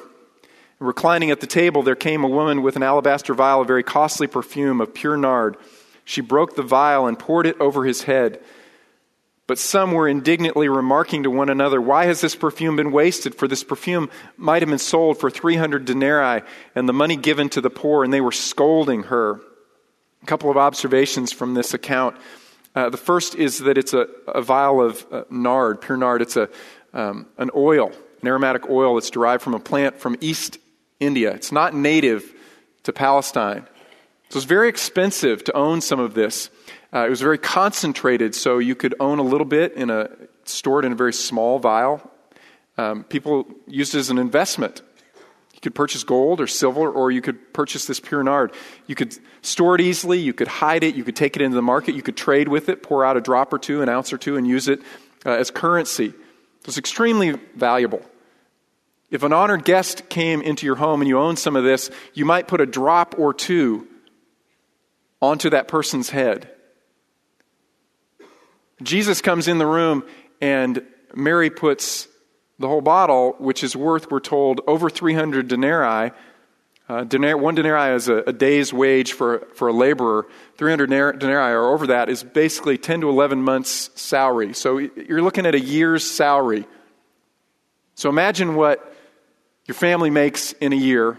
reclining 0.79 1.31
at 1.31 1.41
the 1.41 1.47
table, 1.47 1.83
there 1.83 1.97
came 1.97 2.23
a 2.23 2.29
woman 2.29 2.61
with 2.61 2.77
an 2.77 2.83
alabaster 2.83 3.33
vial 3.33 3.59
of 3.59 3.67
very 3.67 3.83
costly 3.83 4.25
perfume 4.25 4.79
of 4.79 4.93
pure 4.93 5.17
nard. 5.17 5.57
She 6.05 6.21
broke 6.21 6.55
the 6.55 6.63
vial 6.63 7.07
and 7.07 7.19
poured 7.19 7.45
it 7.45 7.59
over 7.59 7.83
his 7.83 8.03
head. 8.03 8.39
But 9.47 9.57
some 9.57 9.91
were 9.91 10.07
indignantly 10.07 10.69
remarking 10.69 11.23
to 11.23 11.31
one 11.31 11.49
another, 11.49 11.81
Why 11.81 12.05
has 12.05 12.21
this 12.21 12.35
perfume 12.35 12.75
been 12.75 12.91
wasted? 12.91 13.35
For 13.35 13.47
this 13.47 13.63
perfume 13.63 14.09
might 14.37 14.61
have 14.61 14.69
been 14.69 14.77
sold 14.77 15.17
for 15.17 15.29
300 15.29 15.85
denarii 15.85 16.43
and 16.75 16.87
the 16.87 16.93
money 16.93 17.15
given 17.15 17.49
to 17.49 17.61
the 17.61 17.69
poor. 17.69 18.03
And 18.03 18.13
they 18.13 18.21
were 18.21 18.31
scolding 18.31 19.03
her. 19.03 19.41
A 20.21 20.25
couple 20.25 20.51
of 20.51 20.57
observations 20.57 21.31
from 21.31 21.55
this 21.55 21.73
account. 21.73 22.15
Uh, 22.75 22.89
the 22.89 22.97
first 22.97 23.35
is 23.35 23.59
that 23.59 23.77
it's 23.77 23.93
a, 23.93 24.07
a 24.27 24.41
vial 24.41 24.81
of 24.81 25.05
uh, 25.11 25.23
nard, 25.29 25.81
pure 25.81 25.97
nard. 25.97 26.21
It's 26.21 26.37
a, 26.37 26.47
um, 26.93 27.27
an 27.37 27.49
oil, 27.55 27.91
an 28.21 28.27
aromatic 28.27 28.69
oil 28.69 28.95
that's 28.95 29.09
derived 29.09 29.43
from 29.43 29.55
a 29.55 29.59
plant 29.59 29.99
from 29.99 30.15
East 30.21 30.59
India. 30.99 31.33
It's 31.33 31.51
not 31.51 31.73
native 31.73 32.33
to 32.83 32.93
Palestine. 32.93 33.67
So 34.29 34.37
it's 34.37 34.45
very 34.45 34.69
expensive 34.69 35.43
to 35.45 35.53
own 35.57 35.81
some 35.81 35.99
of 35.99 36.13
this. 36.13 36.49
Uh, 36.93 37.05
it 37.05 37.09
was 37.09 37.21
very 37.21 37.37
concentrated, 37.37 38.35
so 38.35 38.57
you 38.57 38.75
could 38.75 38.93
own 38.99 39.19
a 39.19 39.23
little 39.23 39.45
bit 39.45 39.73
in 39.73 39.89
a 39.89 40.09
stored 40.43 40.83
in 40.83 40.91
a 40.91 40.95
very 40.95 41.13
small 41.13 41.59
vial. 41.59 42.01
Um, 42.77 43.03
people 43.03 43.47
used 43.67 43.95
it 43.95 43.99
as 43.99 44.09
an 44.09 44.17
investment. 44.17 44.81
You 45.53 45.61
could 45.61 45.75
purchase 45.75 46.03
gold 46.03 46.41
or 46.41 46.47
silver, 46.47 46.89
or 46.89 47.11
you 47.11 47.21
could 47.21 47.53
purchase 47.53 47.85
this 47.85 47.99
pure 47.99 48.23
nard. 48.23 48.51
You 48.87 48.95
could 48.95 49.15
store 49.41 49.75
it 49.75 49.81
easily. 49.81 50.19
You 50.19 50.33
could 50.33 50.47
hide 50.47 50.83
it. 50.83 50.95
You 50.95 51.03
could 51.03 51.15
take 51.15 51.35
it 51.35 51.41
into 51.41 51.55
the 51.55 51.61
market. 51.61 51.95
You 51.95 52.01
could 52.01 52.17
trade 52.17 52.47
with 52.47 52.67
it, 52.67 52.83
pour 52.83 53.05
out 53.05 53.15
a 53.15 53.21
drop 53.21 53.53
or 53.53 53.59
two, 53.59 53.81
an 53.81 53.89
ounce 53.89 54.11
or 54.11 54.17
two, 54.17 54.35
and 54.35 54.47
use 54.47 54.67
it 54.67 54.81
uh, 55.25 55.31
as 55.31 55.51
currency. 55.51 56.07
It 56.07 56.65
was 56.65 56.77
extremely 56.77 57.31
valuable. 57.55 58.01
If 59.11 59.23
an 59.23 59.33
honored 59.33 59.65
guest 59.65 60.09
came 60.09 60.41
into 60.41 60.65
your 60.65 60.75
home 60.75 61.01
and 61.01 61.07
you 61.07 61.19
owned 61.19 61.37
some 61.37 61.55
of 61.55 61.63
this, 61.63 61.91
you 62.13 62.25
might 62.25 62.47
put 62.47 62.61
a 62.61 62.65
drop 62.65 63.15
or 63.17 63.33
two 63.33 63.87
onto 65.21 65.49
that 65.49 65.67
person's 65.67 66.09
head. 66.09 66.49
Jesus 68.83 69.21
comes 69.21 69.47
in 69.47 69.57
the 69.57 69.65
room 69.65 70.03
and 70.39 70.85
Mary 71.13 71.49
puts 71.49 72.07
the 72.59 72.67
whole 72.67 72.81
bottle, 72.81 73.35
which 73.39 73.63
is 73.63 73.75
worth, 73.75 74.11
we're 74.11 74.19
told, 74.19 74.61
over 74.67 74.89
300 74.89 75.47
denarii. 75.47 76.11
Uh, 76.87 77.05
one 77.37 77.55
denarii 77.55 77.95
is 77.95 78.09
a, 78.09 78.17
a, 78.17 78.33
day's 78.33 78.73
wage 78.73 79.13
for, 79.13 79.47
for 79.55 79.69
a 79.69 79.73
laborer. 79.73 80.27
300 80.57 81.19
denarii 81.19 81.53
or 81.53 81.73
over 81.73 81.87
that 81.87 82.09
is 82.09 82.23
basically 82.23 82.77
10 82.77 83.01
to 83.01 83.09
11 83.09 83.41
months' 83.41 83.89
salary. 83.95 84.53
So 84.53 84.77
you're 84.77 85.21
looking 85.21 85.45
at 85.45 85.55
a 85.55 85.59
year's 85.59 86.03
salary. 86.03 86.65
So 87.95 88.09
imagine 88.09 88.55
what 88.55 88.93
your 89.67 89.75
family 89.75 90.09
makes 90.09 90.53
in 90.53 90.73
a 90.73 90.75
year, 90.75 91.17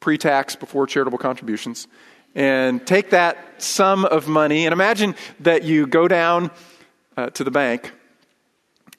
pre 0.00 0.18
tax, 0.18 0.56
before 0.56 0.86
charitable 0.86 1.18
contributions, 1.18 1.86
and 2.34 2.86
take 2.86 3.10
that 3.10 3.62
sum 3.62 4.04
of 4.04 4.26
money 4.28 4.66
and 4.66 4.72
imagine 4.72 5.14
that 5.40 5.64
you 5.64 5.86
go 5.86 6.08
down 6.08 6.50
uh, 7.16 7.30
to 7.30 7.44
the 7.44 7.50
bank 7.50 7.92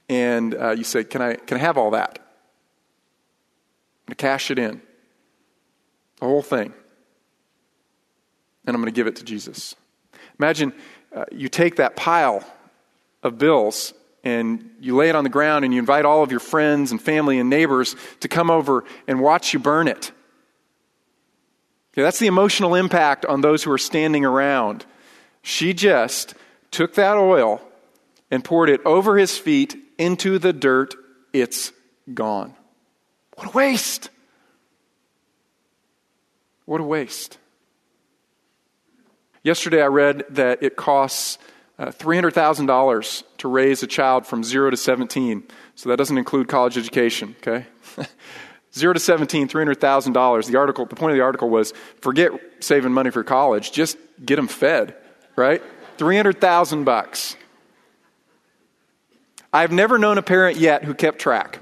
and 0.10 0.54
uh, 0.54 0.72
you 0.72 0.84
say, 0.84 1.04
can 1.04 1.22
I, 1.22 1.36
can 1.36 1.58
I 1.58 1.62
have 1.62 1.78
all 1.78 1.92
that? 1.92 2.20
I'm 2.20 4.12
going 4.12 4.16
to 4.16 4.16
cash 4.16 4.52
it 4.52 4.60
in 4.60 4.82
the 6.20 6.26
whole 6.26 6.42
thing. 6.42 6.74
And 8.66 8.76
I'm 8.76 8.82
going 8.82 8.94
to 8.94 8.96
give 8.96 9.08
it 9.08 9.18
to 9.18 9.24
Jesus. 9.24 9.76
Imagine 10.40 10.74
uh, 11.16 11.26
you 11.32 11.50
take 11.50 11.78
that 11.78 11.96
pile 11.96 12.46
of 13.24 13.38
bills 13.38 13.94
and 14.24 14.70
you 14.80 14.96
lay 14.96 15.10
it 15.10 15.16
on 15.16 15.24
the 15.24 15.30
ground 15.30 15.66
and 15.66 15.74
you 15.74 15.80
invite 15.80 16.06
all 16.06 16.24
of 16.24 16.32
your 16.32 16.40
friends 16.40 16.92
and 16.92 17.02
family 17.02 17.40
and 17.40 17.50
neighbors 17.50 17.96
to 18.22 18.28
come 18.28 18.50
over 18.50 18.86
and 19.08 19.20
watch 19.20 19.54
you 19.54 19.60
burn 19.60 19.88
it. 19.88 20.12
Okay, 21.94 22.02
that's 22.02 22.20
the 22.20 22.28
emotional 22.28 22.76
impact 22.76 23.26
on 23.26 23.42
those 23.42 23.64
who 23.64 23.72
are 23.72 23.78
standing 23.78 24.26
around. 24.26 24.86
She 25.42 25.74
just 25.74 26.36
took 26.72 26.96
that 26.96 27.18
oil 27.18 27.62
and 28.34 28.44
poured 28.44 28.68
it 28.68 28.82
over 28.84 29.16
his 29.16 29.38
feet 29.38 29.78
into 30.00 30.40
the 30.40 30.52
dirt. 30.52 30.96
It's 31.34 31.72
gone. 32.12 32.56
What 33.36 33.50
a 33.50 33.52
waste! 33.52 34.10
What 36.66 36.82
a 36.82 36.84
waste. 36.84 37.38
Yesterday 39.44 39.84
I 39.84 39.88
read 39.88 40.24
that 40.32 40.64
it 40.64 40.76
costs 40.76 41.38
uh, 41.78 41.88
$300,000 41.88 43.24
to 43.38 43.48
raise 43.48 43.84
a 43.84 43.88
child 43.88 44.26
from 44.26 44.44
0 44.44 44.72
to 44.72 44.78
17. 44.78 45.44
So 45.76 45.90
that 45.90 45.98
doesn't 45.98 46.18
include 46.18 46.48
college 46.48 46.76
education, 46.76 47.36
okay? 47.40 47.68
0 48.74 48.94
to 48.94 49.00
17, 49.00 49.48
$300,000. 49.48 50.48
The 50.48 50.58
article, 50.58 50.88
the 50.88 50.96
point 50.96 51.12
of 51.12 51.18
the 51.18 51.24
article 51.24 51.52
was 51.52 51.72
forget 52.02 52.32
saving 52.62 52.94
money 52.94 53.12
for 53.12 53.24
college, 53.24 53.72
just 53.72 53.96
get 54.26 54.38
them 54.38 54.48
fed, 54.48 54.96
right? 55.36 55.62
300,000 55.98 56.84
bucks. 56.84 57.36
I've 59.54 59.72
never 59.72 60.00
known 60.00 60.18
a 60.18 60.24
parent 60.24 60.58
yet 60.58 60.84
who 60.84 60.96
kept 60.96 61.20
track. 61.20 61.60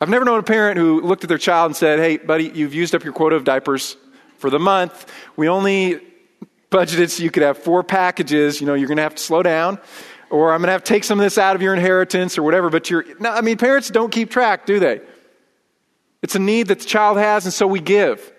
I've 0.00 0.08
never 0.08 0.24
known 0.24 0.38
a 0.38 0.44
parent 0.44 0.78
who 0.78 1.00
looked 1.00 1.24
at 1.24 1.28
their 1.28 1.38
child 1.38 1.70
and 1.70 1.76
said, 1.76 1.98
Hey, 1.98 2.16
buddy, 2.16 2.50
you've 2.54 2.72
used 2.72 2.94
up 2.94 3.02
your 3.02 3.12
quota 3.12 3.34
of 3.34 3.44
diapers 3.44 3.96
for 4.38 4.48
the 4.48 4.60
month. 4.60 5.12
We 5.36 5.48
only 5.48 6.00
budgeted 6.70 7.10
so 7.10 7.22
you 7.24 7.30
could 7.30 7.42
have 7.42 7.58
four 7.58 7.82
packages. 7.82 8.60
You 8.60 8.66
know, 8.66 8.74
you're 8.74 8.86
going 8.86 8.96
to 8.96 9.02
have 9.02 9.16
to 9.16 9.22
slow 9.22 9.42
down. 9.42 9.78
Or 10.30 10.52
I'm 10.52 10.60
going 10.60 10.68
to 10.68 10.72
have 10.72 10.84
to 10.84 10.88
take 10.88 11.02
some 11.02 11.18
of 11.18 11.24
this 11.24 11.36
out 11.36 11.56
of 11.56 11.62
your 11.62 11.74
inheritance 11.74 12.38
or 12.38 12.44
whatever. 12.44 12.70
But 12.70 12.88
you're, 12.88 13.04
no, 13.18 13.30
I 13.30 13.40
mean, 13.40 13.58
parents 13.58 13.90
don't 13.90 14.12
keep 14.12 14.30
track, 14.30 14.64
do 14.64 14.78
they? 14.78 15.00
It's 16.22 16.36
a 16.36 16.38
need 16.38 16.68
that 16.68 16.78
the 16.78 16.84
child 16.84 17.18
has, 17.18 17.44
and 17.44 17.52
so 17.52 17.66
we 17.66 17.80
give. 17.80 18.32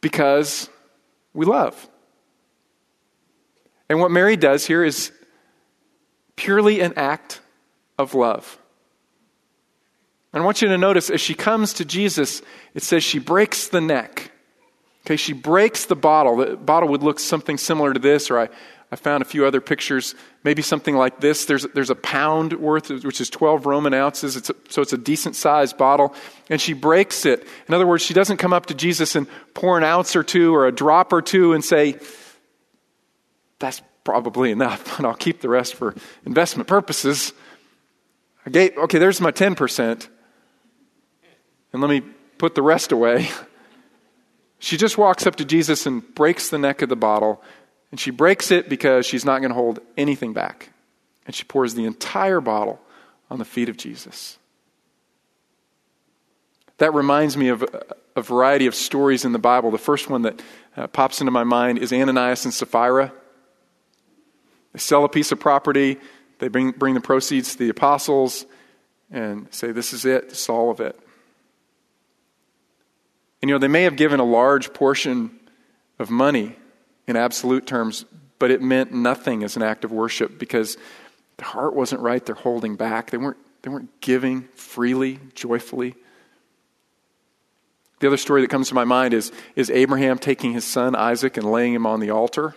Because 0.00 0.68
we 1.32 1.46
love. 1.46 1.88
And 3.88 4.00
what 4.00 4.10
Mary 4.10 4.36
does 4.36 4.66
here 4.66 4.84
is 4.84 5.12
purely 6.36 6.80
an 6.80 6.94
act 6.96 7.40
of 7.98 8.14
love. 8.14 8.58
And 10.32 10.42
I 10.42 10.44
want 10.46 10.62
you 10.62 10.68
to 10.68 10.78
notice 10.78 11.10
as 11.10 11.20
she 11.20 11.34
comes 11.34 11.72
to 11.74 11.84
Jesus, 11.84 12.42
it 12.74 12.82
says 12.82 13.02
she 13.02 13.18
breaks 13.18 13.68
the 13.68 13.80
neck. 13.80 14.30
Okay, 15.06 15.16
she 15.16 15.32
breaks 15.32 15.86
the 15.86 15.96
bottle. 15.96 16.36
The 16.36 16.56
bottle 16.56 16.90
would 16.90 17.02
look 17.02 17.18
something 17.18 17.56
similar 17.56 17.94
to 17.94 17.98
this, 17.98 18.30
or 18.30 18.38
I, 18.40 18.48
I 18.92 18.96
found 18.96 19.22
a 19.22 19.24
few 19.24 19.46
other 19.46 19.62
pictures, 19.62 20.14
maybe 20.44 20.60
something 20.60 20.94
like 20.94 21.20
this. 21.20 21.46
There's, 21.46 21.64
there's 21.74 21.88
a 21.88 21.94
pound 21.94 22.52
worth, 22.52 22.90
which 22.90 23.20
is 23.20 23.30
12 23.30 23.64
Roman 23.64 23.94
ounces. 23.94 24.36
It's 24.36 24.50
a, 24.50 24.54
so 24.68 24.82
it's 24.82 24.92
a 24.92 24.98
decent 24.98 25.34
sized 25.34 25.78
bottle. 25.78 26.14
And 26.50 26.60
she 26.60 26.74
breaks 26.74 27.24
it. 27.24 27.46
In 27.68 27.74
other 27.74 27.86
words, 27.86 28.02
she 28.02 28.12
doesn't 28.12 28.36
come 28.36 28.52
up 28.52 28.66
to 28.66 28.74
Jesus 28.74 29.16
and 29.16 29.26
pour 29.54 29.78
an 29.78 29.84
ounce 29.84 30.14
or 30.14 30.22
two 30.22 30.54
or 30.54 30.66
a 30.66 30.72
drop 30.72 31.12
or 31.12 31.22
two 31.22 31.54
and 31.54 31.64
say, 31.64 31.98
That's 33.58 33.82
probably 34.04 34.50
enough, 34.50 34.96
and 34.98 35.06
I'll 35.06 35.14
keep 35.14 35.40
the 35.40 35.48
rest 35.48 35.74
for 35.74 35.94
investment 36.24 36.68
purposes. 36.68 37.32
I 38.46 38.50
gave, 38.50 38.76
okay, 38.76 38.98
there's 38.98 39.20
my 39.20 39.32
10% 39.32 40.08
and 41.72 41.82
let 41.82 41.90
me 41.90 42.00
put 42.38 42.54
the 42.54 42.62
rest 42.62 42.92
away. 42.92 43.28
She 44.60 44.76
just 44.76 44.98
walks 44.98 45.24
up 45.24 45.36
to 45.36 45.44
Jesus 45.44 45.86
and 45.86 46.02
breaks 46.16 46.48
the 46.48 46.58
neck 46.58 46.82
of 46.82 46.88
the 46.88 46.96
bottle. 46.96 47.40
And 47.92 48.00
she 48.00 48.10
breaks 48.10 48.50
it 48.50 48.68
because 48.68 49.06
she's 49.06 49.24
not 49.24 49.38
going 49.38 49.50
to 49.50 49.54
hold 49.54 49.78
anything 49.96 50.32
back. 50.32 50.70
And 51.26 51.32
she 51.32 51.44
pours 51.44 51.74
the 51.74 51.84
entire 51.84 52.40
bottle 52.40 52.80
on 53.30 53.38
the 53.38 53.44
feet 53.44 53.68
of 53.68 53.76
Jesus. 53.76 54.36
That 56.78 56.92
reminds 56.92 57.36
me 57.36 57.50
of 57.50 57.64
a 58.16 58.20
variety 58.20 58.66
of 58.66 58.74
stories 58.74 59.24
in 59.24 59.30
the 59.30 59.38
Bible. 59.38 59.70
The 59.70 59.78
first 59.78 60.10
one 60.10 60.22
that 60.22 60.42
uh, 60.76 60.88
pops 60.88 61.20
into 61.20 61.30
my 61.30 61.44
mind 61.44 61.78
is 61.78 61.92
Ananias 61.92 62.44
and 62.44 62.52
Sapphira. 62.52 63.12
They 64.72 64.78
sell 64.78 65.04
a 65.04 65.08
piece 65.08 65.32
of 65.32 65.40
property, 65.40 65.98
they 66.38 66.48
bring, 66.48 66.72
bring 66.72 66.94
the 66.94 67.00
proceeds 67.00 67.52
to 67.52 67.58
the 67.58 67.68
apostles, 67.68 68.46
and 69.10 69.52
say, 69.52 69.72
This 69.72 69.92
is 69.92 70.04
it, 70.04 70.28
this 70.30 70.42
is 70.42 70.48
all 70.48 70.70
of 70.70 70.80
it. 70.80 70.98
And 73.40 73.48
you 73.48 73.54
know, 73.54 73.58
they 73.58 73.68
may 73.68 73.84
have 73.84 73.96
given 73.96 74.20
a 74.20 74.24
large 74.24 74.72
portion 74.72 75.38
of 75.98 76.10
money 76.10 76.56
in 77.06 77.16
absolute 77.16 77.66
terms, 77.66 78.04
but 78.38 78.50
it 78.50 78.62
meant 78.62 78.92
nothing 78.92 79.42
as 79.42 79.56
an 79.56 79.62
act 79.62 79.84
of 79.84 79.92
worship 79.92 80.38
because 80.38 80.76
their 81.38 81.46
heart 81.46 81.74
wasn't 81.74 82.00
right. 82.02 82.24
They're 82.24 82.34
holding 82.34 82.76
back. 82.76 83.10
They 83.10 83.16
weren't, 83.16 83.38
they 83.62 83.70
weren't 83.70 84.00
giving 84.00 84.42
freely, 84.54 85.20
joyfully. 85.34 85.94
The 88.00 88.06
other 88.06 88.16
story 88.16 88.42
that 88.42 88.50
comes 88.50 88.68
to 88.68 88.74
my 88.74 88.84
mind 88.84 89.14
is, 89.14 89.32
is 89.56 89.70
Abraham 89.70 90.18
taking 90.18 90.52
his 90.52 90.64
son 90.64 90.94
Isaac 90.94 91.36
and 91.36 91.50
laying 91.50 91.74
him 91.74 91.86
on 91.86 92.00
the 92.00 92.10
altar. 92.10 92.54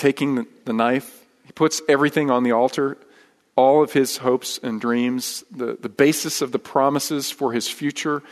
Taking 0.00 0.46
the, 0.64 0.72
knife, 0.72 1.26
he 1.44 1.52
puts 1.52 1.82
everything 1.86 2.30
on 2.30 2.42
the 2.42 2.52
altar 2.52 2.96
all 3.60 3.82
of 3.82 3.92
his 3.92 4.16
hopes 4.16 4.58
and 4.62 4.80
dreams, 4.80 5.44
the, 5.50 5.76
the 5.78 5.90
basis 5.90 6.40
of 6.40 6.50
the 6.50 6.58
promises 6.58 7.30
for 7.30 7.52
his 7.52 7.68
future. 7.68 8.22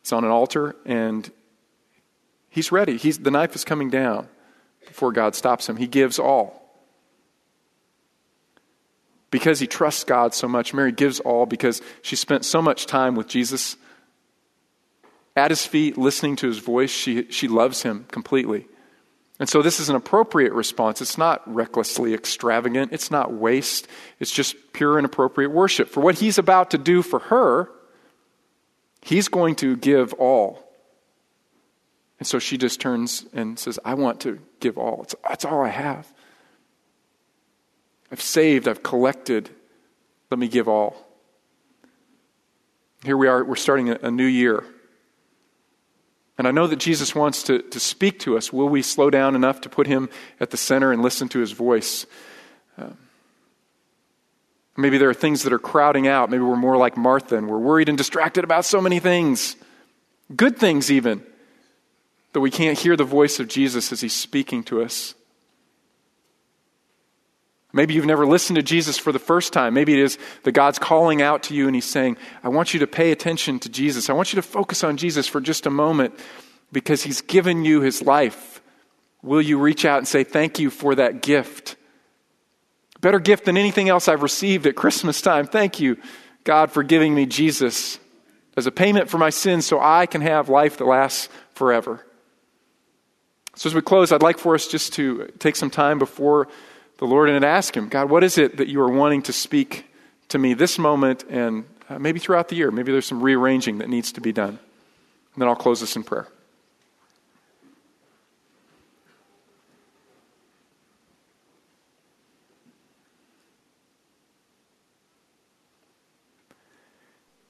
It's 0.00 0.12
on 0.12 0.22
an 0.22 0.30
altar, 0.30 0.76
and 0.84 1.28
he's 2.48 2.70
ready. 2.70 2.96
He's, 2.96 3.18
the 3.18 3.32
knife 3.32 3.56
is 3.56 3.64
coming 3.64 3.90
down 3.90 4.28
before 4.86 5.10
God 5.10 5.34
stops 5.34 5.68
him. 5.68 5.76
He 5.76 5.88
gives 5.88 6.20
all. 6.20 6.62
Because 9.32 9.58
he 9.58 9.66
trusts 9.66 10.04
God 10.04 10.34
so 10.34 10.46
much, 10.46 10.72
Mary 10.72 10.92
gives 10.92 11.18
all 11.18 11.46
because 11.46 11.82
she 12.02 12.14
spent 12.14 12.44
so 12.44 12.62
much 12.62 12.86
time 12.86 13.16
with 13.16 13.26
Jesus 13.26 13.76
at 15.34 15.50
his 15.50 15.66
feet, 15.66 15.98
listening 15.98 16.36
to 16.36 16.46
his 16.46 16.58
voice. 16.58 16.92
She, 16.92 17.28
she 17.32 17.48
loves 17.48 17.82
him 17.82 18.06
completely. 18.12 18.68
And 19.38 19.48
so 19.48 19.60
this 19.60 19.80
is 19.80 19.88
an 19.90 19.96
appropriate 19.96 20.52
response. 20.52 21.02
It's 21.02 21.18
not 21.18 21.42
recklessly 21.52 22.14
extravagant. 22.14 22.92
It's 22.92 23.10
not 23.10 23.32
waste. 23.32 23.86
It's 24.18 24.30
just 24.30 24.56
pure 24.72 24.96
and 24.96 25.04
appropriate 25.04 25.50
worship. 25.50 25.88
For 25.88 26.00
what 26.00 26.16
he's 26.16 26.38
about 26.38 26.70
to 26.70 26.78
do 26.78 27.02
for 27.02 27.18
her, 27.18 27.70
he's 29.02 29.28
going 29.28 29.56
to 29.56 29.76
give 29.76 30.14
all. 30.14 30.62
And 32.18 32.26
so 32.26 32.38
she 32.38 32.56
just 32.56 32.80
turns 32.80 33.26
and 33.34 33.58
says, 33.58 33.78
I 33.84 33.92
want 33.94 34.20
to 34.20 34.38
give 34.60 34.78
all. 34.78 35.02
It's, 35.02 35.14
that's 35.28 35.44
all 35.44 35.62
I 35.62 35.68
have. 35.68 36.10
I've 38.10 38.22
saved, 38.22 38.68
I've 38.68 38.82
collected. 38.82 39.50
Let 40.30 40.38
me 40.38 40.48
give 40.48 40.66
all. 40.66 40.96
Here 43.04 43.16
we 43.16 43.28
are, 43.28 43.44
we're 43.44 43.56
starting 43.56 43.90
a, 43.90 43.98
a 44.02 44.10
new 44.10 44.24
year. 44.24 44.64
And 46.38 46.46
I 46.46 46.50
know 46.50 46.66
that 46.66 46.76
Jesus 46.76 47.14
wants 47.14 47.42
to, 47.44 47.62
to 47.62 47.80
speak 47.80 48.18
to 48.20 48.36
us. 48.36 48.52
Will 48.52 48.68
we 48.68 48.82
slow 48.82 49.08
down 49.08 49.34
enough 49.34 49.62
to 49.62 49.68
put 49.68 49.86
him 49.86 50.10
at 50.38 50.50
the 50.50 50.56
center 50.56 50.92
and 50.92 51.02
listen 51.02 51.28
to 51.30 51.38
his 51.38 51.52
voice? 51.52 52.04
Um, 52.76 52.96
maybe 54.76 54.98
there 54.98 55.08
are 55.08 55.14
things 55.14 55.42
that 55.44 55.52
are 55.52 55.58
crowding 55.58 56.06
out. 56.06 56.30
Maybe 56.30 56.42
we're 56.42 56.56
more 56.56 56.76
like 56.76 56.96
Martha 56.96 57.36
and 57.36 57.48
we're 57.48 57.58
worried 57.58 57.88
and 57.88 57.96
distracted 57.96 58.44
about 58.44 58.66
so 58.66 58.82
many 58.82 59.00
things, 59.00 59.56
good 60.34 60.58
things 60.58 60.90
even, 60.90 61.24
that 62.34 62.40
we 62.40 62.50
can't 62.50 62.78
hear 62.78 62.96
the 62.96 63.04
voice 63.04 63.40
of 63.40 63.48
Jesus 63.48 63.90
as 63.90 64.02
he's 64.02 64.14
speaking 64.14 64.62
to 64.64 64.82
us. 64.82 65.14
Maybe 67.72 67.94
you've 67.94 68.06
never 68.06 68.26
listened 68.26 68.56
to 68.56 68.62
Jesus 68.62 68.96
for 68.96 69.12
the 69.12 69.18
first 69.18 69.52
time. 69.52 69.74
Maybe 69.74 69.92
it 69.92 70.00
is 70.00 70.18
that 70.44 70.52
God's 70.52 70.78
calling 70.78 71.20
out 71.20 71.44
to 71.44 71.54
you 71.54 71.66
and 71.66 71.74
He's 71.74 71.84
saying, 71.84 72.16
I 72.42 72.48
want 72.48 72.72
you 72.72 72.80
to 72.80 72.86
pay 72.86 73.12
attention 73.12 73.58
to 73.60 73.68
Jesus. 73.68 74.08
I 74.08 74.12
want 74.12 74.32
you 74.32 74.36
to 74.36 74.42
focus 74.42 74.84
on 74.84 74.96
Jesus 74.96 75.26
for 75.26 75.40
just 75.40 75.66
a 75.66 75.70
moment 75.70 76.14
because 76.72 77.02
He's 77.02 77.20
given 77.20 77.64
you 77.64 77.80
His 77.80 78.02
life. 78.02 78.62
Will 79.22 79.42
you 79.42 79.58
reach 79.58 79.84
out 79.84 79.98
and 79.98 80.08
say, 80.08 80.24
Thank 80.24 80.58
you 80.58 80.70
for 80.70 80.94
that 80.94 81.22
gift? 81.22 81.76
Better 83.00 83.18
gift 83.18 83.44
than 83.44 83.56
anything 83.56 83.88
else 83.88 84.08
I've 84.08 84.22
received 84.22 84.66
at 84.66 84.74
Christmas 84.74 85.20
time. 85.20 85.46
Thank 85.46 85.80
you, 85.80 85.98
God, 86.44 86.70
for 86.70 86.82
giving 86.82 87.14
me 87.14 87.26
Jesus 87.26 87.98
as 88.56 88.66
a 88.66 88.72
payment 88.72 89.10
for 89.10 89.18
my 89.18 89.30
sins 89.30 89.66
so 89.66 89.78
I 89.80 90.06
can 90.06 90.22
have 90.22 90.48
life 90.48 90.78
that 90.78 90.86
lasts 90.86 91.28
forever. 91.54 92.06
So, 93.54 93.68
as 93.68 93.74
we 93.74 93.82
close, 93.82 94.12
I'd 94.12 94.22
like 94.22 94.38
for 94.38 94.54
us 94.54 94.66
just 94.66 94.94
to 94.94 95.30
take 95.38 95.56
some 95.56 95.70
time 95.70 95.98
before 95.98 96.48
the 96.98 97.06
Lord 97.06 97.28
and 97.28 97.44
ask 97.44 97.76
Him, 97.76 97.88
God, 97.88 98.10
what 98.10 98.24
is 98.24 98.38
it 98.38 98.56
that 98.56 98.68
you 98.68 98.80
are 98.80 98.90
wanting 98.90 99.22
to 99.22 99.32
speak 99.32 99.86
to 100.28 100.38
me 100.38 100.54
this 100.54 100.78
moment 100.78 101.24
and 101.28 101.64
uh, 101.88 101.98
maybe 101.98 102.18
throughout 102.18 102.48
the 102.48 102.56
year? 102.56 102.70
Maybe 102.70 102.92
there's 102.92 103.06
some 103.06 103.22
rearranging 103.22 103.78
that 103.78 103.88
needs 103.88 104.12
to 104.12 104.20
be 104.20 104.32
done. 104.32 104.58
And 105.34 105.42
then 105.42 105.48
I'll 105.48 105.56
close 105.56 105.80
this 105.80 105.96
in 105.96 106.02
prayer. 106.02 106.26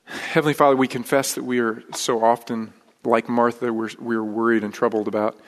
Heavenly 0.07 0.55
Father, 0.55 0.77
we 0.77 0.87
confess 0.87 1.35
that 1.35 1.45
we 1.45 1.61
are 1.61 1.83
so 1.95 2.23
often 2.23 2.73
like 3.05 3.29
Martha, 3.29 3.73
we're, 3.73 3.89
we're 3.99 4.23
worried 4.23 4.65
and 4.65 4.75
troubled 4.75 5.09
about 5.09 5.39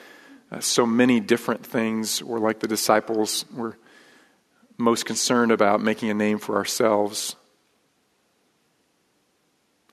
uh, 0.51 0.61
so 0.61 0.87
many 0.87 1.21
different 1.21 1.67
things. 1.67 2.23
We're 2.23 2.39
like 2.39 2.61
the 2.61 2.69
disciples, 2.69 3.45
we're 3.53 3.75
most 4.79 5.05
concerned 5.05 5.53
about 5.53 5.83
making 5.83 6.09
a 6.09 6.15
name 6.15 6.39
for 6.39 6.57
ourselves. 6.57 7.37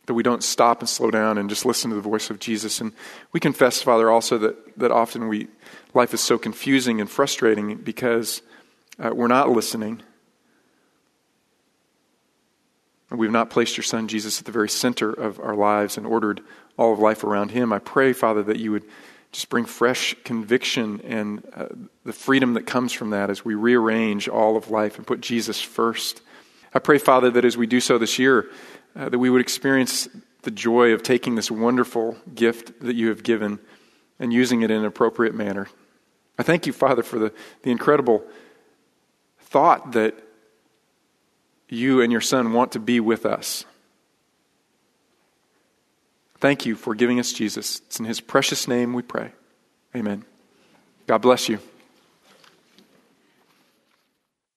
That 0.06 0.14
we 0.14 0.22
don't 0.22 0.44
stop 0.44 0.80
and 0.80 0.88
slow 0.88 1.10
down 1.10 1.40
and 1.40 1.50
just 1.50 1.66
listen 1.66 1.90
to 1.90 1.96
the 1.96 2.02
voice 2.02 2.30
of 2.30 2.40
Jesus. 2.40 2.80
And 2.80 2.94
we 3.32 3.40
confess, 3.40 3.82
Father, 3.82 4.10
also 4.12 4.38
that, 4.38 4.78
that 4.78 4.92
often 4.92 5.28
we, 5.28 5.48
life 5.96 6.14
is 6.14 6.22
so 6.22 6.38
confusing 6.38 7.02
and 7.02 7.10
frustrating 7.10 7.78
because 7.78 8.44
uh, 9.00 9.10
we're 9.14 9.28
not 9.28 9.50
listening. 9.50 10.04
And 13.10 13.20
we've 13.20 13.32
not 13.32 13.50
placed 13.50 13.78
your 13.78 13.84
Son, 13.84 14.08
Jesus, 14.08 14.40
at 14.40 14.46
the 14.46 14.52
very 14.52 14.70
center 14.70 15.12
of 15.12 15.40
our 15.40 15.56
lives 15.56 15.98
and 15.98 16.06
ordered 16.06 16.42
all 16.78 16.94
of 16.94 17.00
life 17.00 17.24
around 17.24 17.52
him. 17.52 17.74
I 17.74 17.80
pray, 17.80 18.14
Father, 18.14 18.44
that 18.44 18.60
you 18.60 18.72
would 18.72 18.86
just 19.36 19.50
bring 19.50 19.66
fresh 19.66 20.16
conviction 20.24 21.02
and 21.02 21.46
uh, 21.54 21.68
the 22.06 22.14
freedom 22.14 22.54
that 22.54 22.66
comes 22.66 22.94
from 22.94 23.10
that 23.10 23.30
as 23.30 23.44
we 23.44 23.54
rearrange 23.54 24.30
all 24.30 24.56
of 24.56 24.72
life 24.72 24.98
and 24.98 25.06
put 25.06 25.20
Jesus 25.20 25.60
first. 25.60 26.22
I 26.74 26.80
pray, 26.80 26.98
Father, 26.98 27.30
that 27.32 27.44
as 27.44 27.58
we 27.58 27.68
do 27.68 27.82
so 27.82 27.98
this 27.98 28.18
year, 28.18 28.50
uh, 28.96 29.10
that 29.10 29.20
we 29.20 29.30
would 29.30 29.42
experience 29.42 30.08
the 30.44 30.52
joy 30.52 30.94
of 30.94 31.04
taking 31.04 31.36
this 31.36 31.52
wonderful 31.52 32.16
gift 32.34 32.80
that 32.80 32.96
you 32.96 33.10
have 33.10 33.24
given 33.24 33.60
and 34.20 34.32
using 34.32 34.62
it 34.62 34.72
in 34.72 34.78
an 34.78 34.86
appropriate 34.86 35.36
manner. 35.36 35.68
I 36.40 36.44
thank 36.44 36.66
you, 36.66 36.72
Father, 36.72 37.04
for 37.04 37.20
the, 37.20 37.34
the 37.64 37.72
incredible 37.72 38.24
thought 39.40 39.92
that 39.92 40.16
you 41.68 42.00
and 42.00 42.10
your 42.10 42.22
Son 42.22 42.54
want 42.54 42.72
to 42.72 42.80
be 42.80 43.02
with 43.02 43.26
us. 43.26 43.66
Thank 46.46 46.68
you 46.68 46.76
for 46.76 46.94
giving 46.94 47.20
us 47.20 47.34
Jesus. 47.34 47.82
It's 47.88 47.98
in 47.98 48.06
his 48.06 48.22
precious 48.22 48.68
name 48.68 48.94
we 48.94 49.02
pray. 49.02 49.32
Amen. 49.96 50.26
God 51.08 51.18
bless 51.18 51.50
you. 51.50 51.58